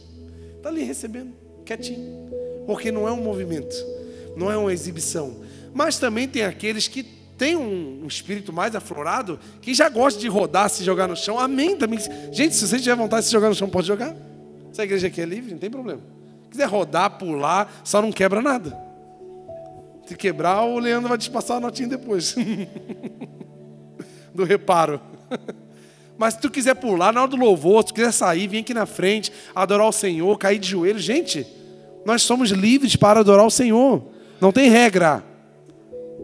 [0.56, 1.34] Está ali recebendo,
[1.66, 2.30] quietinho.
[2.66, 3.76] Porque não é um movimento,
[4.38, 5.42] não é uma exibição.
[5.74, 7.06] Mas também tem aqueles que
[7.38, 11.40] têm um, um espírito mais aflorado, que já gosta de rodar, se jogar no chão.
[11.40, 12.00] Amém também.
[12.32, 14.16] Gente, se você tiver vontade de se jogar no chão, pode jogar.
[14.72, 16.02] Se a igreja aqui é livre, não tem problema.
[16.44, 18.78] Se quiser rodar, pular, só não quebra nada.
[20.06, 22.36] Se quebrar, o Leandro vai te passar a notinha depois.
[24.34, 25.00] do reparo.
[26.18, 28.74] Mas se tu quiser pular na hora do louvor, se tu quiser sair, vir aqui
[28.74, 31.46] na frente, adorar o Senhor, cair de joelho, gente,
[32.06, 34.04] nós somos livres para adorar o Senhor.
[34.40, 35.24] Não tem regra.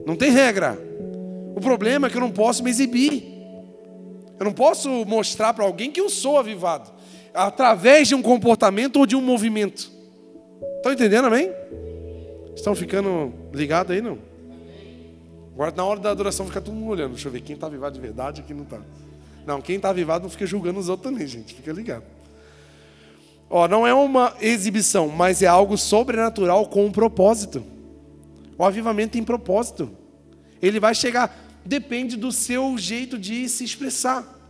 [0.05, 0.79] Não tem regra.
[1.55, 3.23] O problema é que eu não posso me exibir.
[4.39, 6.91] Eu não posso mostrar para alguém que eu sou avivado
[7.33, 9.91] através de um comportamento ou de um movimento.
[10.77, 11.51] Estão entendendo, amém?
[12.55, 14.17] Estão ficando ligados aí, não?
[15.53, 17.11] Agora, na hora da adoração, fica todo mundo olhando.
[17.11, 18.79] Deixa eu ver quem está avivado de verdade e quem não está.
[19.45, 21.53] Não, quem está avivado não fica julgando os outros também, gente.
[21.53, 22.03] Fica ligado.
[23.49, 27.63] Ó, não é uma exibição, mas é algo sobrenatural com um propósito.
[28.57, 29.91] O avivamento tem propósito.
[30.61, 34.41] Ele vai chegar, depende do seu jeito de se expressar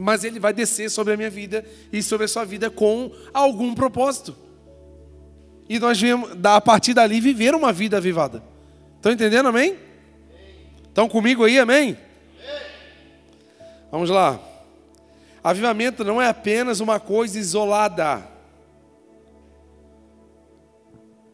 [0.00, 3.74] mas ele vai descer sobre a minha vida e sobre a sua vida com algum
[3.74, 4.34] propósito.
[5.68, 8.42] E nós vamos, a partir dali, viver uma vida avivada.
[8.96, 9.76] Estão entendendo, amém?
[10.88, 11.98] Estão comigo aí, amém?
[13.90, 14.40] Vamos lá.
[15.44, 18.26] Avivamento não é apenas uma coisa isolada.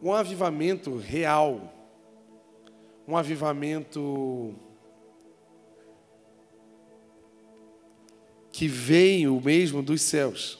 [0.01, 1.73] Um avivamento real.
[3.07, 4.53] Um avivamento
[8.51, 10.57] que veio mesmo dos céus.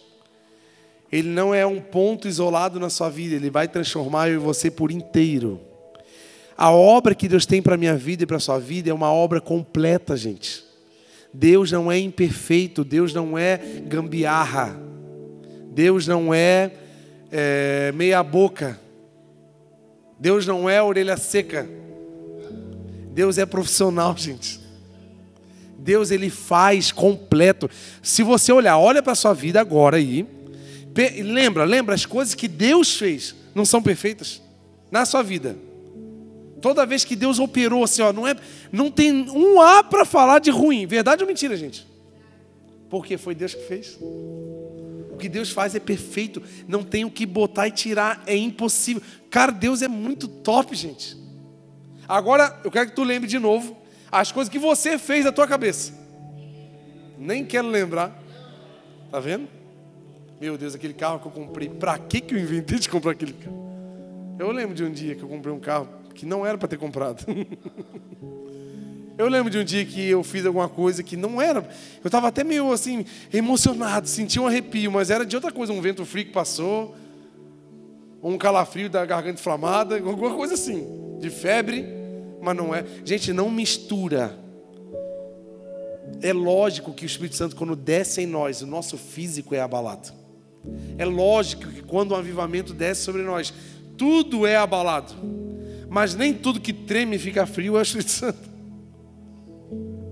[1.11, 4.69] Ele não é um ponto isolado na sua vida, ele vai transformar eu e você
[4.69, 5.59] por inteiro.
[6.55, 8.93] A obra que Deus tem para a minha vida e para a sua vida é
[8.93, 10.63] uma obra completa, gente.
[11.33, 14.79] Deus não é imperfeito, Deus não é gambiarra,
[15.71, 16.71] Deus não é,
[17.31, 18.79] é meia-boca,
[20.19, 21.69] Deus não é orelha seca,
[23.17, 24.59] Deus é profissional, gente.
[25.79, 27.67] Deus ele faz completo.
[28.03, 30.27] Se você olhar, olha para a sua vida agora aí,
[31.23, 34.39] lembra, lembra as coisas que Deus fez não são perfeitas
[34.91, 35.57] na sua vida.
[36.61, 38.35] Toda vez que Deus operou assim, ó, não, é,
[38.71, 40.85] não tem um A para falar de ruim.
[40.85, 41.87] Verdade ou mentira, gente?
[42.87, 43.97] Porque foi Deus que fez.
[43.99, 46.41] O que Deus faz é perfeito.
[46.67, 48.21] Não tem o que botar e tirar.
[48.27, 49.01] É impossível.
[49.29, 51.26] Cara, Deus é muito top, gente.
[52.07, 53.75] Agora, eu quero que tu lembre de novo
[54.11, 55.93] as coisas que você fez da tua cabeça.
[57.17, 58.17] Nem quero lembrar.
[59.11, 59.47] Tá vendo?
[60.39, 61.67] Meu Deus, aquele carro que eu comprei.
[61.69, 63.67] Para que, que eu inventei de comprar aquele carro?
[64.39, 66.77] Eu lembro de um dia que eu comprei um carro que não era para ter
[66.77, 67.25] comprado.
[69.17, 71.67] Eu lembro de um dia que eu fiz alguma coisa que não era.
[72.03, 75.81] Eu estava até meio assim, emocionado, senti um arrepio, mas era de outra coisa, um
[75.81, 76.95] vento frio que passou,
[78.21, 81.96] um calafrio da garganta inflamada, alguma coisa assim, de febre,
[82.47, 82.85] mas não é.
[83.03, 84.37] Gente, não mistura.
[86.21, 90.13] É lógico que o Espírito Santo, quando desce em nós, o nosso físico é abalado.
[90.97, 93.53] É lógico que quando um avivamento desce sobre nós,
[93.97, 95.13] tudo é abalado.
[95.89, 98.49] Mas nem tudo que treme fica frio é o Espírito Santo.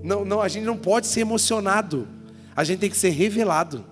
[0.02, 2.06] Não, não, a gente não pode ser emocionado.
[2.54, 3.82] A gente tem que ser revelado.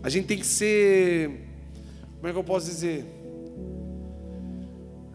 [0.00, 1.44] A gente tem que ser.
[2.16, 3.17] Como é que eu posso dizer?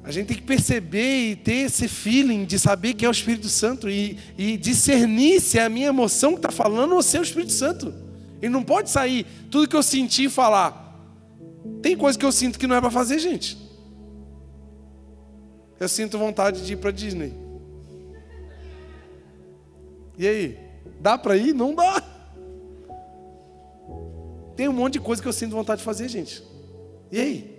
[0.04, 3.48] A gente tem que perceber e ter esse feeling de saber que é o Espírito
[3.48, 7.20] Santo e, e discernir se é a minha emoção que está falando ou se é
[7.20, 7.94] o Espírito Santo.
[8.42, 10.82] Ele não pode sair tudo que eu senti e falar.
[11.82, 13.64] Tem coisa que eu sinto que não é para fazer, gente
[15.84, 17.34] eu sinto vontade de ir para Disney.
[20.18, 20.60] E aí?
[21.00, 21.54] Dá para ir?
[21.54, 22.02] Não dá.
[24.56, 26.44] Tem um monte de coisa que eu sinto vontade de fazer, gente.
[27.12, 27.53] E aí?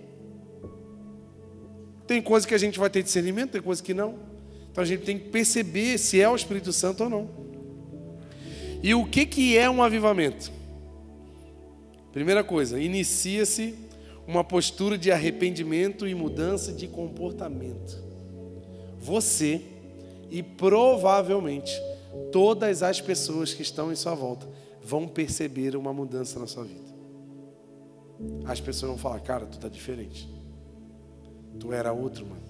[2.07, 4.15] Tem coisa que a gente vai ter discernimento, tem coisa que não.
[4.71, 7.29] Então a gente tem que perceber se é o Espírito Santo ou não.
[8.83, 10.51] E o que, que é um avivamento?
[12.11, 13.75] Primeira coisa, inicia-se
[14.27, 18.05] uma postura de arrependimento e mudança de comportamento
[19.05, 19.61] você
[20.31, 21.71] e provavelmente
[22.31, 24.47] todas as pessoas que estão em sua volta
[24.83, 26.95] vão perceber uma mudança na sua vida.
[28.45, 30.27] As pessoas vão falar, cara, tu tá diferente.
[31.59, 32.41] Tu era outro, mano.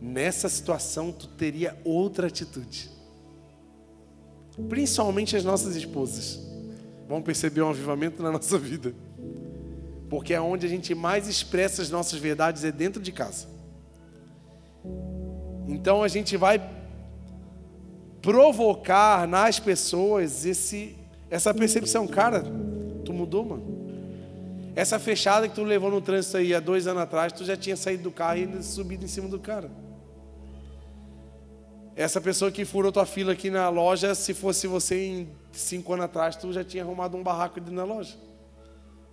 [0.00, 2.90] Nessa situação tu teria outra atitude.
[4.68, 6.40] Principalmente as nossas esposas
[7.08, 8.94] vão perceber um avivamento na nossa vida.
[10.08, 13.46] Porque é onde a gente mais expressa as nossas verdades é dentro de casa.
[15.66, 16.62] Então a gente vai
[18.20, 20.96] provocar nas pessoas esse,
[21.30, 22.44] essa percepção, cara,
[23.04, 23.73] tu mudou, mano.
[24.76, 27.76] Essa fechada que tu levou no trânsito aí há dois anos atrás, tu já tinha
[27.76, 29.70] saído do carro e subido em cima do cara.
[31.94, 36.06] Essa pessoa que furou tua fila aqui na loja, se fosse você em cinco anos
[36.06, 38.16] atrás, tu já tinha arrumado um barraco ali na loja.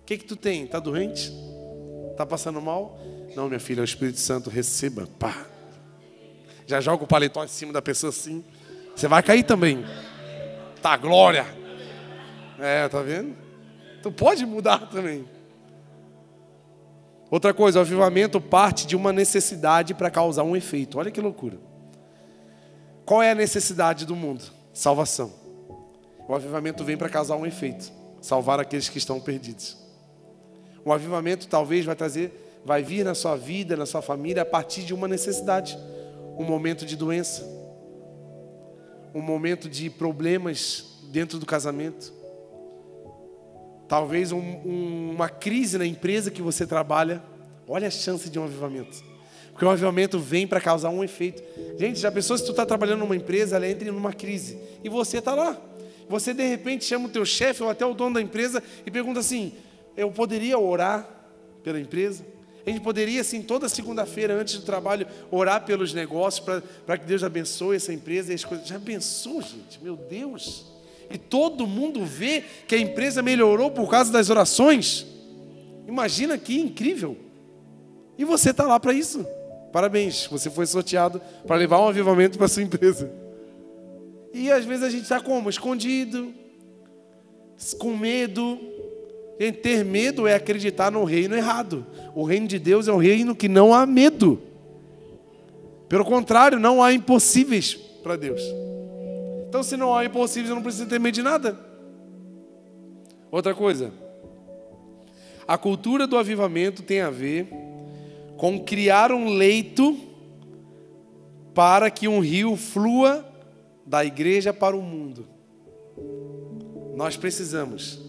[0.00, 0.66] O que que tu tem?
[0.66, 1.32] Tá doente?
[2.16, 2.98] Tá passando mal?
[3.36, 5.06] Não, minha filha, o Espírito Santo receba.
[5.16, 5.46] Pá.
[6.66, 8.44] Já joga o paletó em cima da pessoa assim.
[8.96, 9.84] Você vai cair também.
[10.82, 11.46] Tá, glória.
[12.58, 13.36] É, tá vendo?
[14.02, 15.24] Tu pode mudar também.
[17.32, 20.98] Outra coisa, o avivamento parte de uma necessidade para causar um efeito.
[20.98, 21.56] Olha que loucura.
[23.06, 24.44] Qual é a necessidade do mundo?
[24.74, 25.32] Salvação.
[26.28, 29.78] O avivamento vem para causar um efeito, salvar aqueles que estão perdidos.
[30.84, 34.82] O avivamento talvez vai trazer, vai vir na sua vida, na sua família a partir
[34.82, 35.78] de uma necessidade
[36.36, 37.48] um momento de doença,
[39.14, 42.12] um momento de problemas dentro do casamento,
[43.92, 47.22] talvez um, um, uma crise na empresa que você trabalha.
[47.68, 49.04] Olha a chance de um avivamento.
[49.50, 51.42] Porque o avivamento vem para causar um efeito.
[51.78, 55.18] Gente, já pensou se tu está trabalhando numa empresa, ela entra numa crise e você
[55.18, 55.60] está lá.
[56.08, 59.20] Você de repente chama o teu chefe ou até o dono da empresa e pergunta
[59.20, 59.52] assim:
[59.94, 61.06] eu poderia orar
[61.62, 62.24] pela empresa?
[62.66, 66.42] A gente poderia, assim, toda segunda-feira, antes do trabalho, orar pelos negócios,
[66.86, 68.66] para que Deus abençoe essa empresa e as coisas.
[68.66, 69.82] Já pensou, gente?
[69.82, 70.71] Meu Deus!
[71.12, 75.06] E todo mundo vê que a empresa melhorou por causa das orações.
[75.86, 77.16] Imagina que incrível.
[78.16, 79.26] E você está lá para isso.
[79.72, 83.10] Parabéns, você foi sorteado para levar um avivamento para sua empresa.
[84.32, 85.50] E às vezes a gente está como?
[85.50, 86.32] Escondido,
[87.78, 88.58] com medo.
[89.38, 91.86] E ter medo é acreditar no reino errado.
[92.14, 94.40] O reino de Deus é um reino que não há medo.
[95.88, 98.40] Pelo contrário, não há impossíveis para Deus.
[99.52, 101.60] Então, se não há impossíveis, eu não preciso ter medo de nada.
[103.30, 103.92] Outra coisa,
[105.46, 107.48] a cultura do avivamento tem a ver
[108.38, 109.94] com criar um leito
[111.52, 113.30] para que um rio flua
[113.84, 115.28] da igreja para o mundo.
[116.96, 118.00] Nós precisamos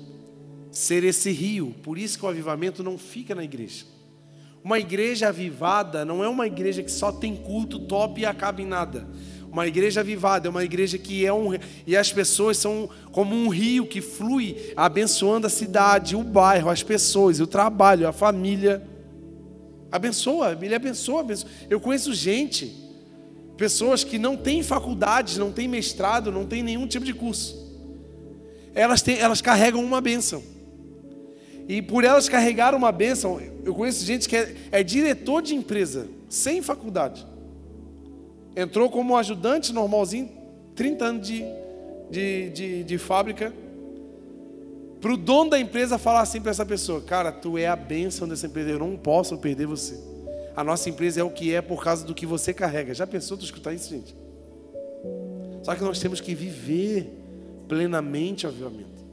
[0.72, 3.84] ser esse rio, por isso que o avivamento não fica na igreja.
[4.64, 8.66] Uma igreja avivada não é uma igreja que só tem culto top e acaba em
[8.66, 9.06] nada.
[9.54, 11.56] Uma igreja avivada é uma igreja que é um.
[11.86, 16.82] E as pessoas são como um rio que flui, abençoando a cidade, o bairro, as
[16.82, 18.82] pessoas, o trabalho, a família.
[19.92, 21.52] Abençoa, ele abençoa, abençoa.
[21.70, 22.76] Eu conheço gente,
[23.56, 27.56] pessoas que não têm faculdades, não têm mestrado, não têm nenhum tipo de curso.
[28.74, 30.42] Elas, têm, elas carregam uma bênção.
[31.68, 36.08] E por elas carregar uma bênção, eu conheço gente que é, é diretor de empresa,
[36.28, 37.33] sem faculdade.
[38.56, 40.30] Entrou como ajudante normalzinho,
[40.76, 41.44] 30 anos de,
[42.10, 43.54] de, de, de fábrica.
[45.02, 48.28] Para o dono da empresa falar assim para essa pessoa: Cara, tu é a bênção
[48.28, 50.00] dessa empresa, eu não posso perder você.
[50.56, 52.94] A nossa empresa é o que é por causa do que você carrega.
[52.94, 54.16] Já pensou tu escutar isso, gente?
[55.64, 57.10] Só que nós temos que viver
[57.68, 59.04] plenamente o avivamento.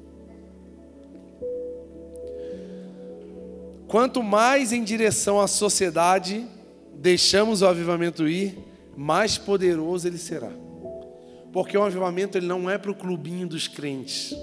[3.88, 6.46] Quanto mais em direção à sociedade
[6.94, 8.56] deixamos o avivamento ir,
[8.96, 10.50] mais poderoso ele será.
[11.52, 14.34] Porque o avivamento ele não é para o clubinho dos crentes.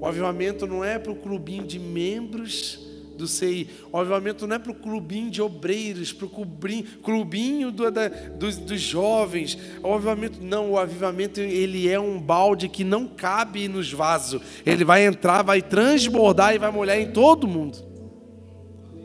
[0.00, 2.86] O avivamento não é para o clubinho de membros
[3.18, 3.68] do CI.
[3.90, 8.06] O avivamento não é para o clubinho de obreiros, para o clubinho, clubinho do, da,
[8.08, 9.58] dos, dos, jovens.
[9.82, 14.40] O avivamento não, o avivamento ele é um balde que não cabe nos vasos.
[14.64, 17.78] Ele vai entrar, vai transbordar e vai molhar em todo mundo.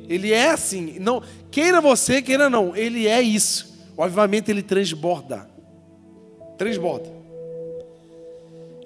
[0.08, 3.73] Ele é assim, não queira você, queira não, ele é isso.
[3.96, 5.50] O avivamento ele transborda.
[6.58, 7.10] Transborda.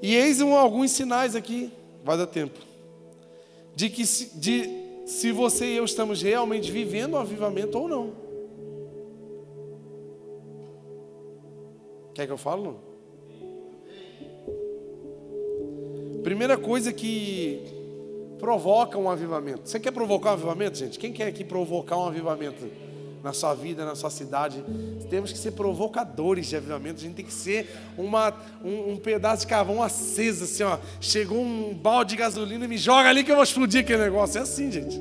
[0.01, 1.71] E eis um, alguns sinais aqui,
[2.03, 2.59] vai dar tempo,
[3.75, 4.69] de que se, de,
[5.05, 8.27] se você e eu estamos realmente vivendo o avivamento ou não.
[12.13, 12.69] Quer que eu fale?
[16.23, 17.61] Primeira coisa que
[18.39, 19.69] provoca um avivamento.
[19.69, 20.99] Você quer provocar um avivamento, gente?
[20.99, 22.67] Quem quer aqui provocar um avivamento?
[23.23, 24.63] Na sua vida, na sua cidade.
[25.09, 26.99] Temos que ser provocadores de avivamento.
[26.99, 30.77] A gente tem que ser uma, um, um pedaço de carvão aceso, assim, ó.
[30.99, 34.39] Chegou um balde de gasolina e me joga ali que eu vou explodir aquele negócio.
[34.39, 34.97] É assim, gente.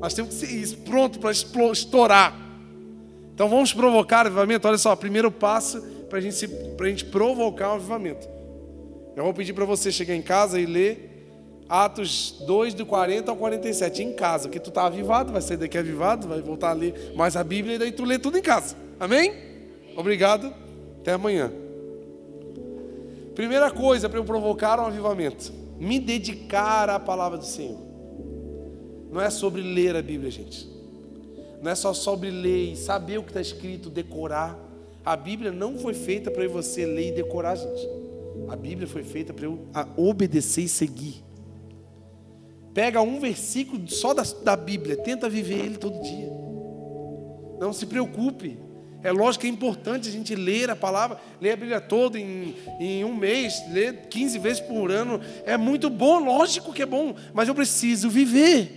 [0.00, 1.30] Nós temos que ser isso, pronto para
[1.72, 2.36] estourar.
[3.34, 4.66] Então vamos provocar avivamento.
[4.66, 6.48] Olha só, primeiro passo para gente
[6.80, 8.26] a gente provocar um avivamento.
[9.14, 11.05] Eu vou pedir para você chegar em casa e ler
[11.68, 15.76] Atos 2, do 40 ao 47, em casa, porque tu está avivado, vai sair daqui
[15.76, 18.76] avivado, vai voltar a ler mais a Bíblia e daí tu lê tudo em casa.
[19.00, 19.32] Amém?
[19.96, 20.52] Obrigado.
[21.00, 21.52] Até amanhã.
[23.34, 27.78] Primeira coisa para eu provocar um avivamento: me dedicar à palavra do Senhor.
[29.10, 30.68] Não é sobre ler a Bíblia, gente.
[31.62, 34.58] Não é só sobre ler e saber o que está escrito, decorar.
[35.04, 37.88] A Bíblia não foi feita para você ler e decorar, gente.
[38.48, 39.58] A Bíblia foi feita para eu
[39.96, 41.25] obedecer e seguir.
[42.76, 46.30] Pega um versículo só da, da Bíblia, tenta viver ele todo dia.
[47.58, 48.58] Não se preocupe.
[49.02, 52.54] É lógico que é importante a gente ler a palavra, ler a Bíblia toda em,
[52.78, 55.22] em um mês, ler 15 vezes por ano.
[55.46, 58.70] É muito bom, lógico que é bom, mas eu preciso viver.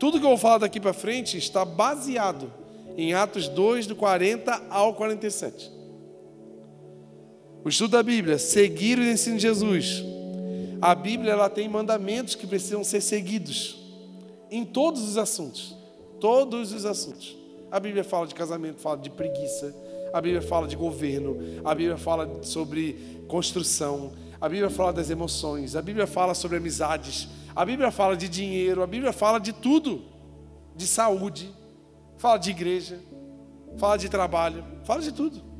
[0.00, 2.52] Tudo que eu vou falar daqui para frente está baseado
[2.96, 5.70] em Atos 2, do 40 ao 47.
[7.64, 10.02] O estudo da Bíblia, seguir o ensino de Jesus
[10.84, 13.82] a Bíblia ela tem mandamentos que precisam ser seguidos
[14.50, 15.74] em todos os assuntos.
[16.20, 17.34] Todos os assuntos.
[17.72, 19.74] A Bíblia fala de casamento, fala de preguiça.
[20.12, 21.38] A Bíblia fala de governo.
[21.64, 24.12] A Bíblia fala sobre construção.
[24.38, 25.74] A Bíblia fala das emoções.
[25.74, 27.28] A Bíblia fala sobre amizades.
[27.56, 28.82] A Bíblia fala de dinheiro.
[28.82, 30.02] A Bíblia fala de tudo.
[30.76, 31.50] De saúde.
[32.18, 33.00] Fala de igreja.
[33.78, 34.62] Fala de trabalho.
[34.84, 35.53] Fala de tudo.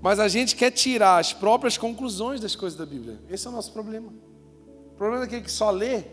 [0.00, 3.18] Mas a gente quer tirar as próprias conclusões das coisas da Bíblia.
[3.28, 4.12] Esse é o nosso problema.
[4.92, 6.04] O problema é que só lê.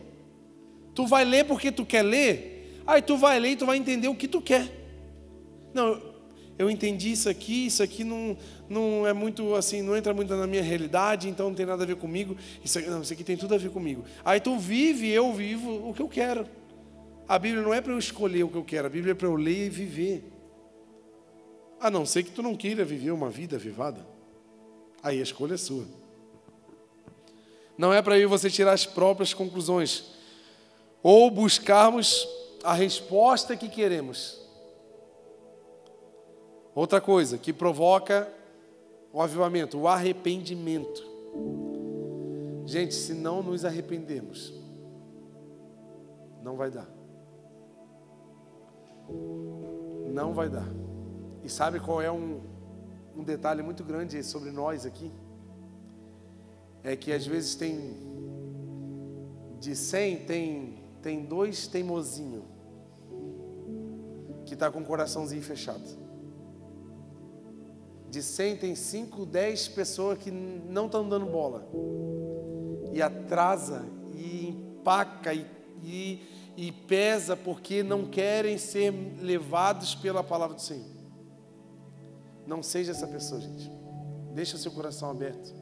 [0.94, 4.08] Tu vai ler porque tu quer ler, aí tu vai ler e tu vai entender
[4.08, 4.72] o que tu quer.
[5.74, 6.02] Não,
[6.58, 8.38] eu entendi isso aqui, isso aqui não,
[8.70, 11.86] não é muito assim, não entra muito na minha realidade, então não tem nada a
[11.86, 12.38] ver comigo.
[12.64, 14.06] Isso aqui, não, isso aqui tem tudo a ver comigo.
[14.24, 16.48] Aí tu vive, eu vivo o que eu quero.
[17.28, 19.28] A Bíblia não é para eu escolher o que eu quero, a Bíblia é para
[19.28, 20.32] eu ler e viver.
[21.80, 24.06] A não ser que tu não queira viver uma vida vivada.
[25.04, 25.86] Aí a escolha é sua.
[27.78, 30.06] Não é para eu você tirar as próprias conclusões
[31.04, 32.28] ou buscarmos
[32.64, 34.42] a resposta que queremos.
[36.74, 38.28] Outra coisa que provoca
[39.14, 41.04] o avivamento, o arrependimento.
[42.66, 44.54] Gente, se não nos arrependermos,
[46.42, 46.90] não vai dar.
[50.12, 50.68] Não vai dar.
[51.46, 52.42] E sabe qual é um,
[53.16, 55.12] um detalhe muito grande sobre nós aqui?
[56.84, 57.96] É que às vezes tem,
[59.60, 62.44] de 100, tem, tem dois teimosinhos
[64.46, 66.06] que está com o coraçãozinho fechado
[68.16, 71.68] de 100 tem 5, 10 pessoas que não estão dando bola.
[72.94, 75.46] E atrasa, e empaca, e,
[75.84, 76.22] e,
[76.56, 80.95] e pesa porque não querem ser levados pela palavra do Senhor.
[82.48, 83.72] Não seja essa pessoa, gente.
[84.34, 85.54] Deixa o seu coração aberto.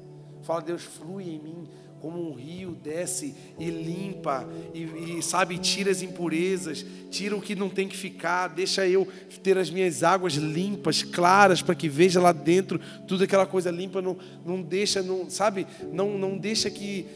[0.42, 1.70] Fala, Deus, flui em mim
[2.04, 7.56] como um rio desce e limpa, e, e, sabe, tira as impurezas, tira o que
[7.56, 9.08] não tem que ficar, deixa eu
[9.42, 12.78] ter as minhas águas limpas, claras, para que veja lá dentro
[13.08, 17.08] tudo aquela coisa limpa, não, não deixa, não, sabe, não, não deixa que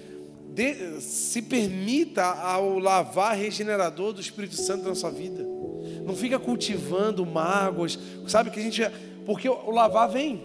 [0.53, 5.45] de, se permita ao lavar regenerador do Espírito Santo na sua vida.
[6.05, 8.82] Não fica cultivando mágoas, sabe que a gente,
[9.28, 10.41] porque o lavar vem.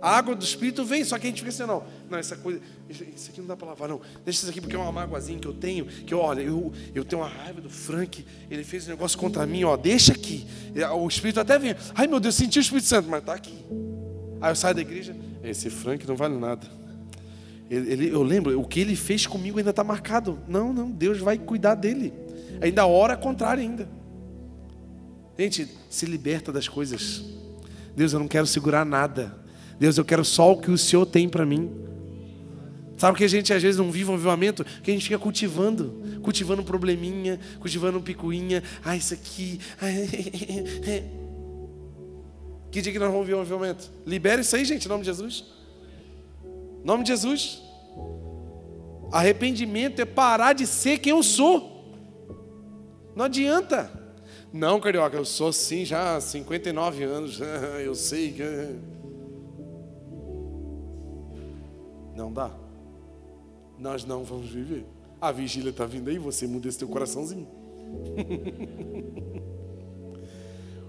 [0.00, 2.60] A água do Espírito vem, só que a gente fica assim, não, não, essa coisa,
[2.88, 4.00] isso aqui não dá para lavar, não.
[4.24, 7.20] Deixa isso aqui porque é uma mágoazinha que eu tenho, que olha, eu, eu tenho
[7.20, 10.46] uma raiva do Frank, ele fez um negócio contra mim, ó, deixa aqui.
[10.96, 13.64] O Espírito até vem, ai meu Deus, senti o Espírito Santo, mas está aqui.
[14.40, 15.14] Aí eu saio da igreja,
[15.44, 16.66] esse Frank não vale nada.
[17.70, 20.38] Ele, ele, eu lembro, o que ele fez comigo ainda está marcado.
[20.48, 22.12] Não, não, Deus vai cuidar dele.
[22.62, 23.88] Ainda hora contrária ainda.
[25.38, 27.22] Gente, se liberta das coisas.
[27.94, 29.36] Deus, eu não quero segurar nada.
[29.78, 31.70] Deus, eu quero só o que o Senhor tem para mim.
[32.96, 34.64] Sabe que a gente às vezes não vive um avivamento?
[34.82, 38.62] Que a gente fica cultivando, cultivando probleminha, cultivando picuinha.
[38.84, 39.58] Ah, isso aqui.
[42.70, 43.90] Que dia que nós vamos ver um avivamento?
[44.06, 45.44] Libera isso aí, gente, em nome de Jesus.
[46.82, 47.60] Em nome de Jesus.
[49.12, 51.70] Arrependimento é parar de ser quem eu sou.
[53.14, 54.01] Não adianta.
[54.52, 57.40] Não, carioca, eu sou sim já há 59 anos.
[57.82, 58.42] Eu sei que.
[62.14, 62.50] Não dá.
[63.78, 64.84] Nós não vamos viver.
[65.18, 67.48] A vigília está vindo aí, você muda esse teu coraçãozinho.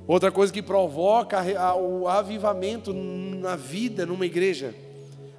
[0.05, 1.41] Outra coisa que provoca
[1.77, 4.75] o avivamento na vida, numa igreja,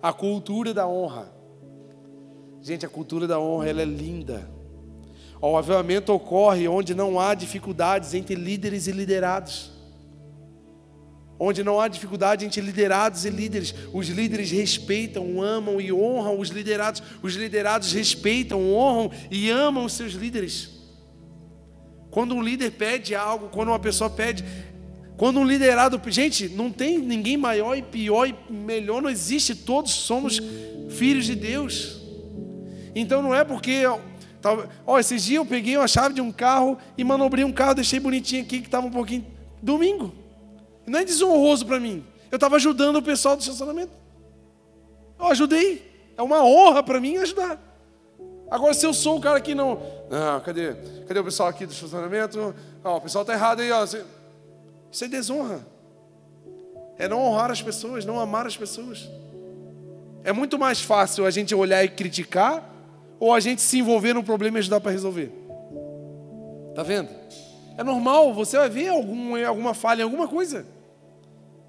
[0.03, 1.31] a cultura da honra.
[2.63, 4.54] Gente, a cultura da honra ela é linda.
[5.47, 9.75] O avivamento ocorre onde não há dificuldades entre líderes e liderados
[11.39, 13.75] onde não há dificuldade entre liderados e líderes.
[13.93, 17.03] Os líderes respeitam, amam e honram os liderados.
[17.23, 20.71] Os liderados respeitam, honram e amam os seus líderes.
[22.11, 24.45] Quando um líder pede algo, quando uma pessoa pede,
[25.17, 29.93] quando um liderado, gente, não tem ninguém maior e pior e melhor, não existe, todos
[29.93, 30.41] somos
[30.91, 32.01] filhos de Deus.
[32.95, 33.83] Então não é porque
[34.87, 37.99] ó, esses dias eu peguei uma chave de um carro e manobrei um carro, deixei
[37.99, 39.27] bonitinho aqui que estava um pouquinho
[39.63, 40.15] domingo.
[40.87, 42.05] Não é desonroso para mim.
[42.31, 43.93] Eu estava ajudando o pessoal do estacionamento.
[45.19, 46.13] Eu ajudei.
[46.17, 47.59] É uma honra para mim ajudar.
[48.51, 49.81] Agora, se eu sou um cara que não.
[50.11, 50.75] Ah, cadê?
[51.07, 52.55] Cadê o pessoal aqui do estacionamento?
[52.85, 53.71] O pessoal está errado aí.
[53.73, 53.85] Ó.
[53.85, 55.67] Isso é desonra.
[56.99, 59.09] É não honrar as pessoas, não amar as pessoas.
[60.23, 62.74] É muito mais fácil a gente olhar e criticar
[63.25, 65.33] ou a gente se envolver no problema e ajudar para resolver.
[66.75, 67.09] Tá vendo?
[67.75, 70.67] É normal, você vai ver algum, alguma falha em alguma coisa.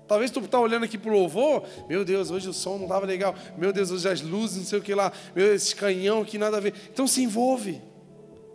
[0.06, 3.06] Talvez tu está olhando aqui para o louvor, meu Deus, hoje o som não estava
[3.06, 6.38] legal, meu Deus, hoje as luzes, não sei o que lá, meu, esse canhão aqui,
[6.38, 6.74] nada a ver.
[6.92, 7.82] Então se envolve.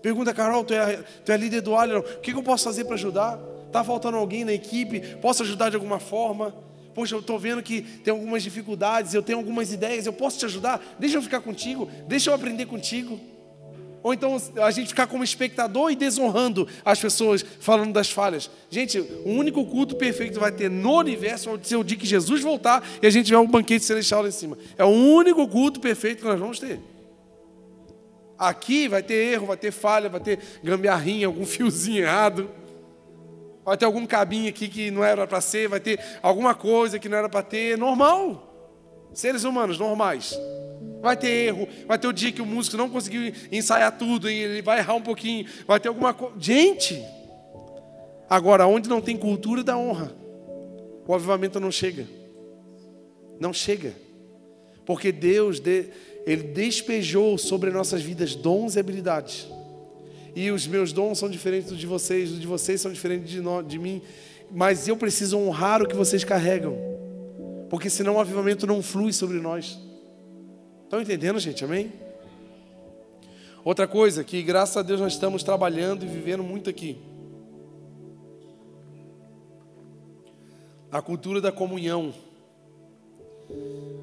[0.02, 2.84] Pergunta, Carol, tu é, tu é líder do Alho, o que, que eu posso fazer
[2.84, 3.40] para ajudar?
[3.66, 5.00] Está faltando alguém na equipe?
[5.22, 6.54] Posso ajudar de alguma forma?
[7.00, 10.44] Poxa, eu estou vendo que tem algumas dificuldades, eu tenho algumas ideias, eu posso te
[10.44, 10.78] ajudar?
[10.98, 13.18] Deixa eu ficar contigo, deixa eu aprender contigo.
[14.02, 18.50] Ou então a gente ficar como espectador e desonrando as pessoas falando das falhas.
[18.68, 22.42] Gente, o único culto perfeito vai ter no universo vai ser o dia que Jesus
[22.42, 24.58] voltar e a gente tiver um banquete celestial lá em cima.
[24.76, 26.80] É o único culto perfeito que nós vamos ter.
[28.38, 32.59] Aqui vai ter erro, vai ter falha, vai ter gambiarrinha, algum fiozinho errado.
[33.64, 37.08] Vai ter algum cabinho aqui que não era para ser, vai ter alguma coisa que
[37.08, 38.46] não era para ter, normal.
[39.12, 40.38] Seres humanos normais.
[41.00, 44.34] Vai ter erro, vai ter o dia que o músico não conseguiu ensaiar tudo e
[44.34, 46.34] ele vai errar um pouquinho, vai ter alguma coisa.
[46.38, 47.02] Gente!
[48.28, 50.14] Agora, onde não tem cultura da honra,
[51.06, 52.06] o avivamento não chega.
[53.40, 53.94] Não chega.
[54.86, 55.60] Porque Deus,
[56.26, 59.48] Ele despejou sobre nossas vidas dons e habilidades.
[60.34, 63.40] E os meus dons são diferentes dos de vocês, os de vocês são diferentes de,
[63.66, 64.02] de mim.
[64.50, 66.76] Mas eu preciso honrar o que vocês carregam.
[67.68, 69.78] Porque senão o avivamento não flui sobre nós.
[70.84, 71.64] Estão entendendo, gente?
[71.64, 71.92] Amém?
[73.64, 76.98] Outra coisa que, graças a Deus, nós estamos trabalhando e vivendo muito aqui.
[80.90, 82.12] A cultura da comunhão.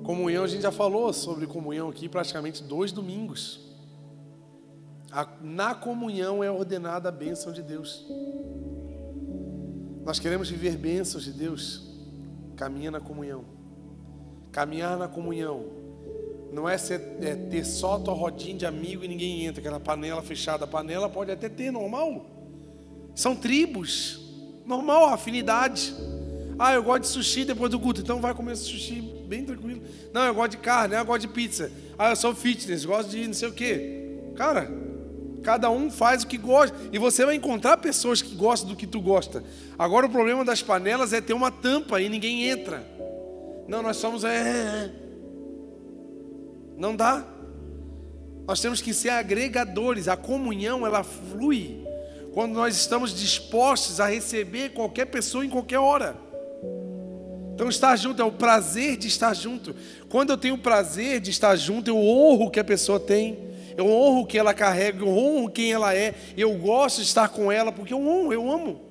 [0.03, 3.66] Comunhão, a gente já falou sobre comunhão aqui praticamente dois domingos.
[5.41, 8.05] Na comunhão é ordenada a bênção de Deus.
[10.03, 11.83] Nós queremos viver bênçãos de Deus.
[12.55, 13.45] Caminha na comunhão.
[14.51, 15.77] Caminhar na comunhão
[16.51, 20.21] não é, ser, é ter só tua rodinha de amigo e ninguém entra, aquela panela
[20.21, 20.65] fechada.
[20.65, 22.25] A panela pode até ter, normal.
[23.15, 24.19] São tribos,
[24.65, 25.93] normal, afinidade.
[26.57, 29.81] Ah, eu gosto de sushi depois do culto, então vai comer sushi bem tranquilo.
[30.13, 31.71] Não, eu gosto de carne, eu gosto de pizza.
[31.97, 34.19] Ah, eu sou fitness, gosto de não sei o quê.
[34.35, 34.71] Cara,
[35.43, 36.75] cada um faz o que gosta.
[36.91, 39.43] E você vai encontrar pessoas que gostam do que tu gosta.
[39.77, 42.85] Agora o problema das panelas é ter uma tampa e ninguém entra.
[43.67, 44.23] Não, nós somos.
[44.23, 44.91] É, é, é.
[46.77, 47.25] Não dá.
[48.47, 50.07] Nós temos que ser agregadores.
[50.07, 51.85] A comunhão, ela flui
[52.33, 56.15] quando nós estamos dispostos a receber qualquer pessoa em qualquer hora.
[57.57, 59.75] Então, estar junto é o prazer de estar junto.
[60.07, 63.39] Quando eu tenho o prazer de estar junto, eu honro o que a pessoa tem,
[63.77, 67.29] eu honro o que ela carrega, eu honro quem ela é, eu gosto de estar
[67.29, 68.81] com ela, porque eu honro, eu amo.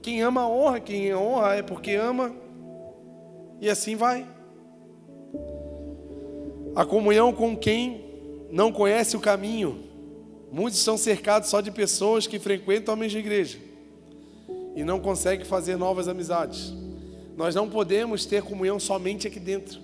[0.00, 2.34] Quem ama honra, quem honra é porque ama,
[3.60, 4.26] e assim vai.
[6.74, 8.04] A comunhão com quem
[8.50, 9.84] não conhece o caminho.
[10.50, 13.58] Muitos estão cercados só de pessoas que frequentam a mesma igreja
[14.74, 16.72] e não conseguem fazer novas amizades.
[17.36, 19.80] Nós não podemos ter comunhão somente aqui dentro.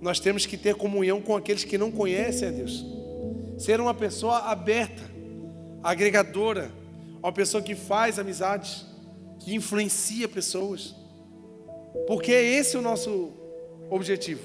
[0.00, 2.84] Nós temos que ter comunhão com aqueles que não conhecem a Deus.
[3.56, 5.02] Ser uma pessoa aberta,
[5.82, 6.70] agregadora,
[7.22, 8.84] uma pessoa que faz amizades,
[9.40, 10.94] que influencia pessoas.
[12.06, 13.32] Porque é esse o nosso
[13.90, 14.42] objetivo.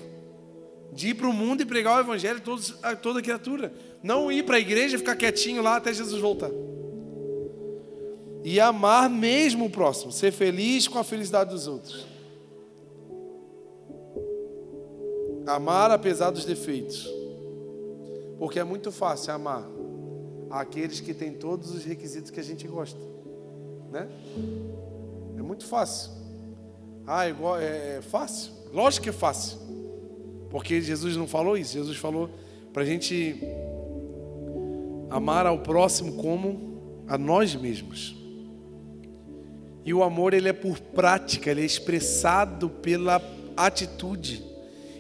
[0.94, 3.74] De ir para o mundo e pregar o evangelho a, todos, a toda criatura.
[4.02, 6.52] Não ir para a igreja e ficar quietinho lá até Jesus voltar.
[8.44, 12.08] E amar mesmo o próximo, ser feliz com a felicidade dos outros.
[15.46, 17.21] Amar apesar dos defeitos.
[18.42, 19.70] Porque é muito fácil amar
[20.50, 23.00] aqueles que têm todos os requisitos que a gente gosta.
[23.92, 24.10] Né?
[25.38, 26.12] É muito fácil.
[27.06, 28.52] Ah, igual, é, é fácil?
[28.74, 29.60] Lógico que é fácil.
[30.50, 31.74] Porque Jesus não falou isso.
[31.74, 32.32] Jesus falou
[32.74, 33.40] para a gente
[35.12, 38.16] amar ao próximo como a nós mesmos.
[39.86, 43.22] E o amor ele é por prática, ele é expressado pela
[43.56, 44.51] atitude.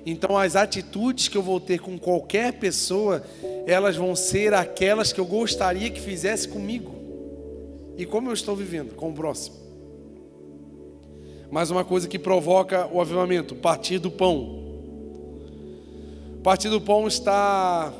[0.05, 3.23] Então, as atitudes que eu vou ter com qualquer pessoa,
[3.67, 6.95] elas vão ser aquelas que eu gostaria que fizesse comigo.
[7.97, 9.57] E como eu estou vivendo com o próximo.
[11.51, 14.59] Mais uma coisa que provoca o avivamento: partir do pão.
[16.41, 17.93] Partir do pão está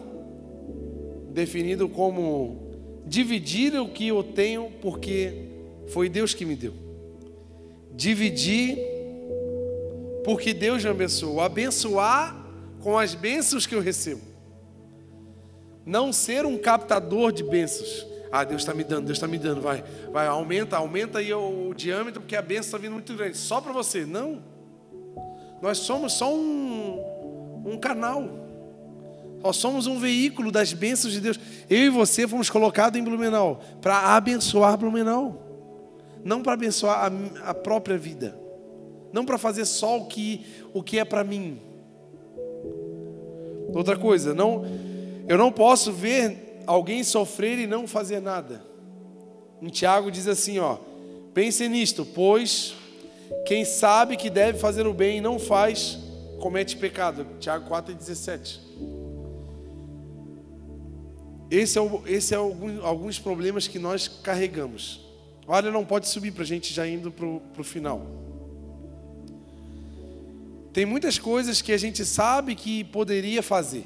[1.32, 2.58] definido como
[3.06, 5.34] dividir o que eu tenho, porque
[5.88, 6.74] foi Deus que me deu.
[7.94, 8.78] Dividir
[10.24, 11.42] porque Deus me abençoou.
[11.42, 12.36] Abençoar
[12.82, 14.22] com as bênçãos que eu recebo.
[15.86, 18.06] Não ser um captador de bênçãos.
[18.32, 21.70] Ah, Deus está me dando, Deus está me dando, vai, vai, aumenta, aumenta aí o,
[21.70, 24.06] o diâmetro, porque a bênção está vindo muito grande, só para você.
[24.06, 24.42] Não.
[25.62, 28.24] Nós somos só um, um canal.
[29.44, 31.40] Nós somos um veículo das bênçãos de Deus.
[31.70, 35.44] Eu e você fomos colocados em Blumenau para abençoar Blumenau,
[36.24, 38.40] não para abençoar a, a própria vida
[39.14, 41.60] não para fazer só o que, o que é para mim.
[43.74, 44.66] Outra coisa, não,
[45.28, 48.64] eu não posso ver alguém sofrer e não fazer nada.
[49.62, 50.78] Em Tiago diz assim, ó,
[51.34, 52.76] pense nisto, pois
[53.46, 55.98] quem sabe que deve fazer o bem e não faz,
[56.40, 57.26] comete pecado.
[57.40, 58.60] Tiago 4,17.
[61.50, 65.06] Esse é, o, esse é algum, alguns problemas que nós carregamos.
[65.48, 68.31] Olha, não pode subir para a gente já indo para o final.
[70.74, 73.86] Tem muitas coisas que a gente sabe que poderia fazer.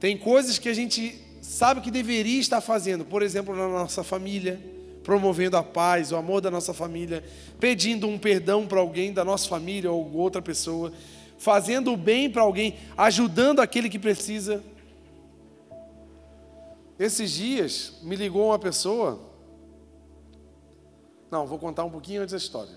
[0.00, 4.60] Tem coisas que a gente sabe que deveria estar fazendo, por exemplo, na nossa família,
[5.04, 7.22] promovendo a paz, o amor da nossa família,
[7.60, 10.92] pedindo um perdão para alguém da nossa família ou outra pessoa,
[11.38, 14.62] fazendo o bem para alguém, ajudando aquele que precisa.
[16.98, 19.20] Esses dias me ligou uma pessoa.
[21.30, 22.76] Não, vou contar um pouquinho antes da história.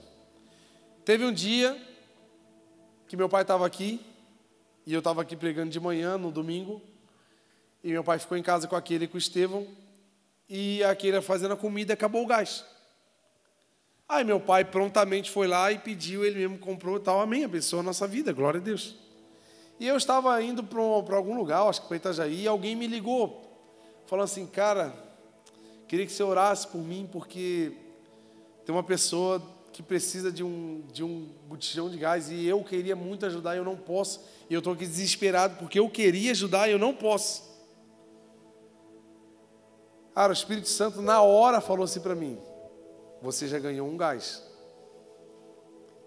[1.04, 1.76] Teve um dia
[3.16, 4.06] que meu pai estava aqui
[4.86, 6.82] e eu estava aqui pregando de manhã, no domingo,
[7.82, 9.66] e meu pai ficou em casa com aquele com o Estevão,
[10.50, 12.66] e aquele fazendo a comida acabou o gás.
[14.08, 17.84] Aí meu pai prontamente foi lá e pediu, ele mesmo comprou tal, amém, abençoa a
[17.84, 18.96] nossa vida, glória a Deus.
[19.80, 23.44] E eu estava indo para algum lugar, acho que para Itajaí, e alguém me ligou,
[24.06, 24.94] falando assim, cara,
[25.88, 27.72] queria que você orasse por mim, porque
[28.66, 29.42] tem uma pessoa
[29.76, 33.58] que precisa de um, de um botijão de gás e eu queria muito ajudar e
[33.58, 34.24] eu não posso.
[34.50, 37.44] E eu estou aqui desesperado porque eu queria ajudar e eu não posso.
[40.14, 42.40] Cara, o Espírito Santo na hora falou assim para mim:
[43.22, 44.42] Você já ganhou um gás.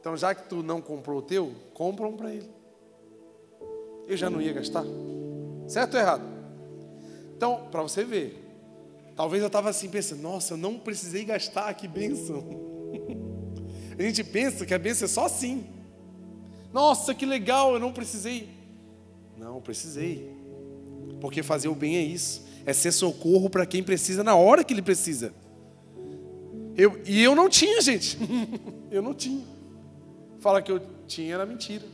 [0.01, 2.51] Então, já que tu não comprou o teu, compra um para ele.
[4.07, 4.85] Eu já não ia gastar.
[5.67, 6.25] Certo ou errado?
[7.37, 8.43] Então, para você ver,
[9.15, 12.68] talvez eu estava assim pensando: Nossa, eu não precisei gastar, que bênção.
[13.99, 15.65] A gente pensa que a bênção é só assim.
[16.73, 18.49] Nossa, que legal, eu não precisei.
[19.37, 20.31] Não, precisei.
[21.21, 22.47] Porque fazer o bem é isso.
[22.65, 25.33] É ser socorro para quem precisa na hora que ele precisa.
[26.77, 28.17] Eu, e eu não tinha, gente.
[28.91, 29.45] eu não tinha.
[30.39, 31.85] Fala que eu tinha era mentira.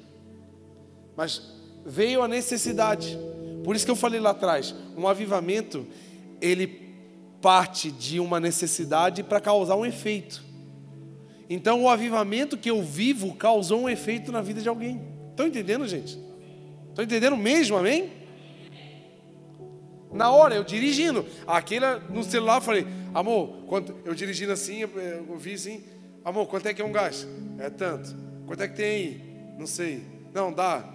[1.16, 1.55] Mas
[1.86, 3.18] veio a necessidade.
[3.62, 5.86] Por isso que eu falei lá atrás, um avivamento,
[6.40, 6.84] ele
[7.40, 10.42] parte de uma necessidade para causar um efeito.
[11.49, 15.03] Então o avivamento que eu vivo causou um efeito na vida de alguém.
[15.30, 16.18] Estão entendendo, gente?
[16.90, 18.11] Estão entendendo mesmo, amém?
[20.12, 25.36] Na hora, eu dirigindo, aquele no celular, eu falei, amor, quanto, eu dirigindo assim, eu
[25.36, 25.82] vi assim,
[26.24, 27.26] amor, quanto é que é um gás?
[27.59, 28.14] É tanto.
[28.47, 29.55] Quanto é que tem aí?
[29.59, 30.05] Não sei.
[30.32, 30.88] Não, dá.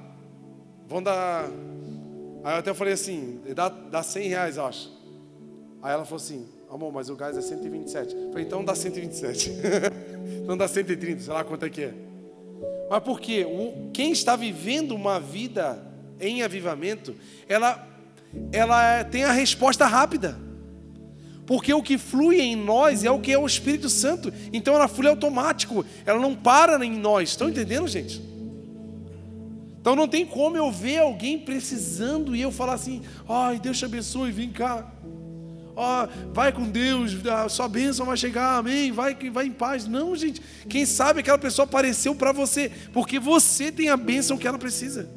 [0.87, 1.49] Vão dar.
[2.43, 4.89] Aí eu até falei assim, dá, dá 100 reais, eu acho.
[5.81, 8.15] Aí ela falou assim, amor, mas o gás é 127.
[8.15, 9.51] Eu falei, então dá 127.
[10.45, 11.93] não dá 130, sei lá quanto é que é.
[12.89, 13.45] Mas por quê?
[13.93, 15.81] Quem está vivendo uma vida
[16.19, 17.15] em avivamento,
[17.47, 17.87] ela,
[18.51, 20.37] ela é, tem a resposta rápida.
[21.45, 24.31] Porque o que flui em nós é o que é o Espírito Santo.
[24.53, 27.29] Então ela flui automático, ela não para em nós.
[27.29, 28.21] Estão entendendo, gente?
[29.81, 33.85] Então não tem como eu ver alguém precisando e eu falar assim: ai, Deus te
[33.85, 34.91] abençoe, vem cá
[35.79, 39.87] ó, oh, vai com Deus, a sua bênção vai chegar, amém, vai, vai em paz.
[39.87, 40.41] Não, gente.
[40.67, 45.09] Quem sabe aquela pessoa apareceu para você, porque você tem a bênção que ela precisa.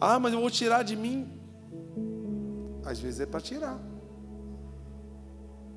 [0.00, 1.26] Ah, mas eu vou tirar de mim.
[2.84, 3.78] Às vezes é para tirar.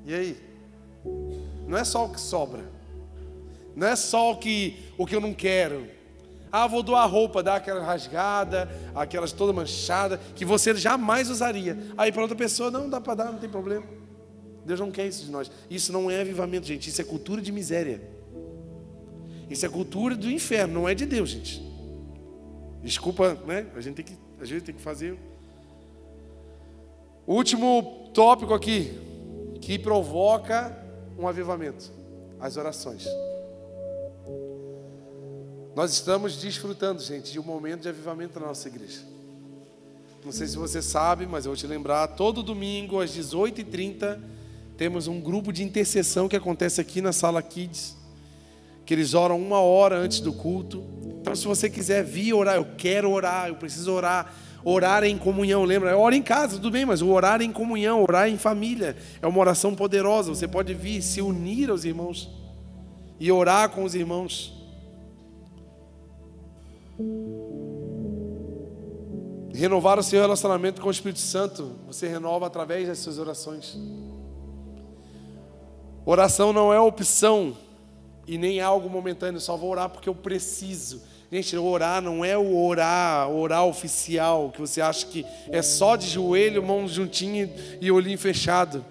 [0.06, 0.36] E aí?
[1.66, 2.64] Não é só o que sobra.
[3.74, 5.88] Não é só o que, o que eu não quero.
[6.52, 11.78] Ah, vou doar roupa, dar aquela rasgada, aquelas toda manchada, que você jamais usaria.
[11.96, 13.86] Aí para outra pessoa, não, dá para dar, não tem problema.
[14.62, 15.50] Deus não quer isso de nós.
[15.70, 16.90] Isso não é avivamento, gente.
[16.90, 18.02] Isso é cultura de miséria.
[19.48, 21.62] Isso é cultura do inferno, não é de Deus, gente.
[22.82, 23.66] Desculpa, né?
[23.74, 25.18] A gente tem que, a gente tem que fazer.
[27.26, 28.98] Último tópico aqui
[29.60, 30.76] que provoca
[31.18, 31.90] um avivamento:
[32.38, 33.06] as orações.
[35.74, 39.00] Nós estamos desfrutando, gente, de um momento de avivamento na nossa igreja.
[40.24, 44.20] Não sei se você sabe, mas eu vou te lembrar: todo domingo às 18h30
[44.76, 47.96] temos um grupo de intercessão que acontece aqui na sala Kids,
[48.84, 50.84] que eles oram uma hora antes do culto.
[51.20, 54.34] Então, se você quiser vir orar, eu quero orar, eu preciso orar.
[54.64, 55.98] Orar em comunhão, lembra?
[55.98, 59.40] Oro em casa, tudo bem, mas o orar em comunhão, orar em família, é uma
[59.40, 60.32] oração poderosa.
[60.32, 62.30] Você pode vir se unir aos irmãos
[63.18, 64.61] e orar com os irmãos.
[69.54, 73.76] Renovar o seu relacionamento com o Espírito Santo, você renova através das suas orações.
[76.04, 77.56] Oração não é opção
[78.26, 81.02] e nem algo momentâneo, só vou orar porque eu preciso.
[81.30, 86.06] Gente, orar não é o orar, orar oficial, que você acha que é só de
[86.06, 88.84] joelho, mãos juntinhas e olhinho fechado.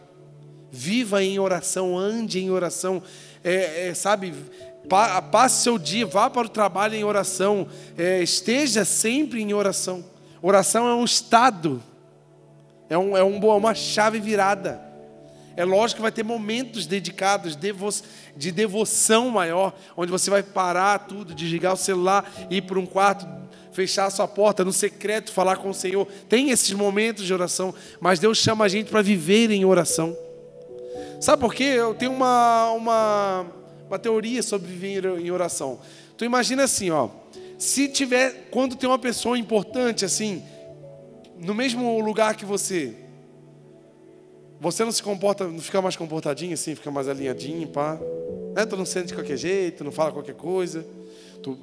[0.72, 3.04] Viva em oração, ande em oração,
[3.44, 4.34] é, é, sabe?
[5.32, 7.68] Passe seu dia, vá para o trabalho em oração,
[7.98, 10.04] é, esteja sempre em oração.
[10.42, 11.82] Oração é um estado,
[12.90, 14.82] é, um, é, um, é uma chave virada.
[15.56, 17.90] É lógico que vai ter momentos dedicados devo,
[18.36, 23.28] de devoção maior, onde você vai parar tudo, desligar o celular, ir para um quarto,
[23.72, 26.08] fechar a sua porta no secreto, falar com o Senhor.
[26.30, 30.16] Tem esses momentos de oração, mas Deus chama a gente para viver em oração.
[31.20, 31.64] Sabe por quê?
[31.64, 33.46] Eu tenho uma, uma,
[33.92, 35.80] uma teoria sobre viver em oração.
[36.16, 37.10] Tu imagina assim, ó.
[37.58, 40.42] Se tiver, quando tem uma pessoa importante assim,
[41.38, 42.96] no mesmo lugar que você,
[44.62, 48.00] você não se comporta, não fica mais comportadinho assim, fica mais alinhadinho, pá.
[48.56, 48.66] Né?
[48.66, 50.86] Tu não sente de qualquer jeito, não fala qualquer coisa.
[51.44, 51.58] Tu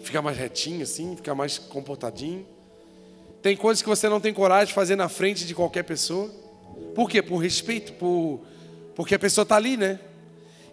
[0.00, 2.44] fica mais retinho assim, fica mais comportadinho.
[3.40, 6.28] Tem coisas que você não tem coragem de fazer na frente de qualquer pessoa.
[6.96, 7.22] Por quê?
[7.22, 8.40] Por respeito, por,
[8.96, 10.00] porque a pessoa está ali, né?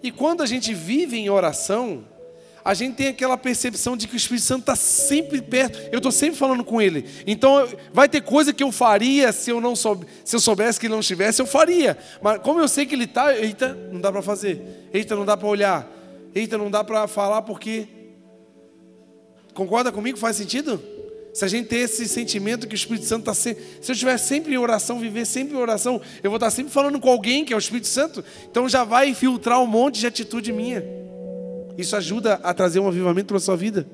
[0.02, 2.06] E quando a gente vive em oração,
[2.64, 5.80] a gente tem aquela percepção de que o Espírito Santo está sempre perto.
[5.92, 7.06] Eu estou sempre falando com ele.
[7.26, 10.86] Então, vai ter coisa que eu faria se eu não soube, se eu soubesse que
[10.86, 11.98] ele não estivesse, eu faria.
[12.22, 14.88] Mas como eu sei que ele está, eita, não dá para fazer.
[14.94, 15.92] Eita, não dá para olhar.
[16.34, 17.88] Eita, não dá para falar porque.
[19.54, 20.18] Concorda comigo?
[20.18, 20.82] Faz sentido?
[21.40, 23.64] Se a gente ter esse sentimento que o Espírito Santo está sempre.
[23.82, 27.00] Se eu estiver sempre em oração, viver sempre em oração, eu vou estar sempre falando
[27.00, 28.22] com alguém que é o Espírito Santo,
[28.52, 30.84] então já vai filtrar um monte de atitude minha.
[31.78, 33.88] Isso ajuda a trazer um avivamento para a sua vida.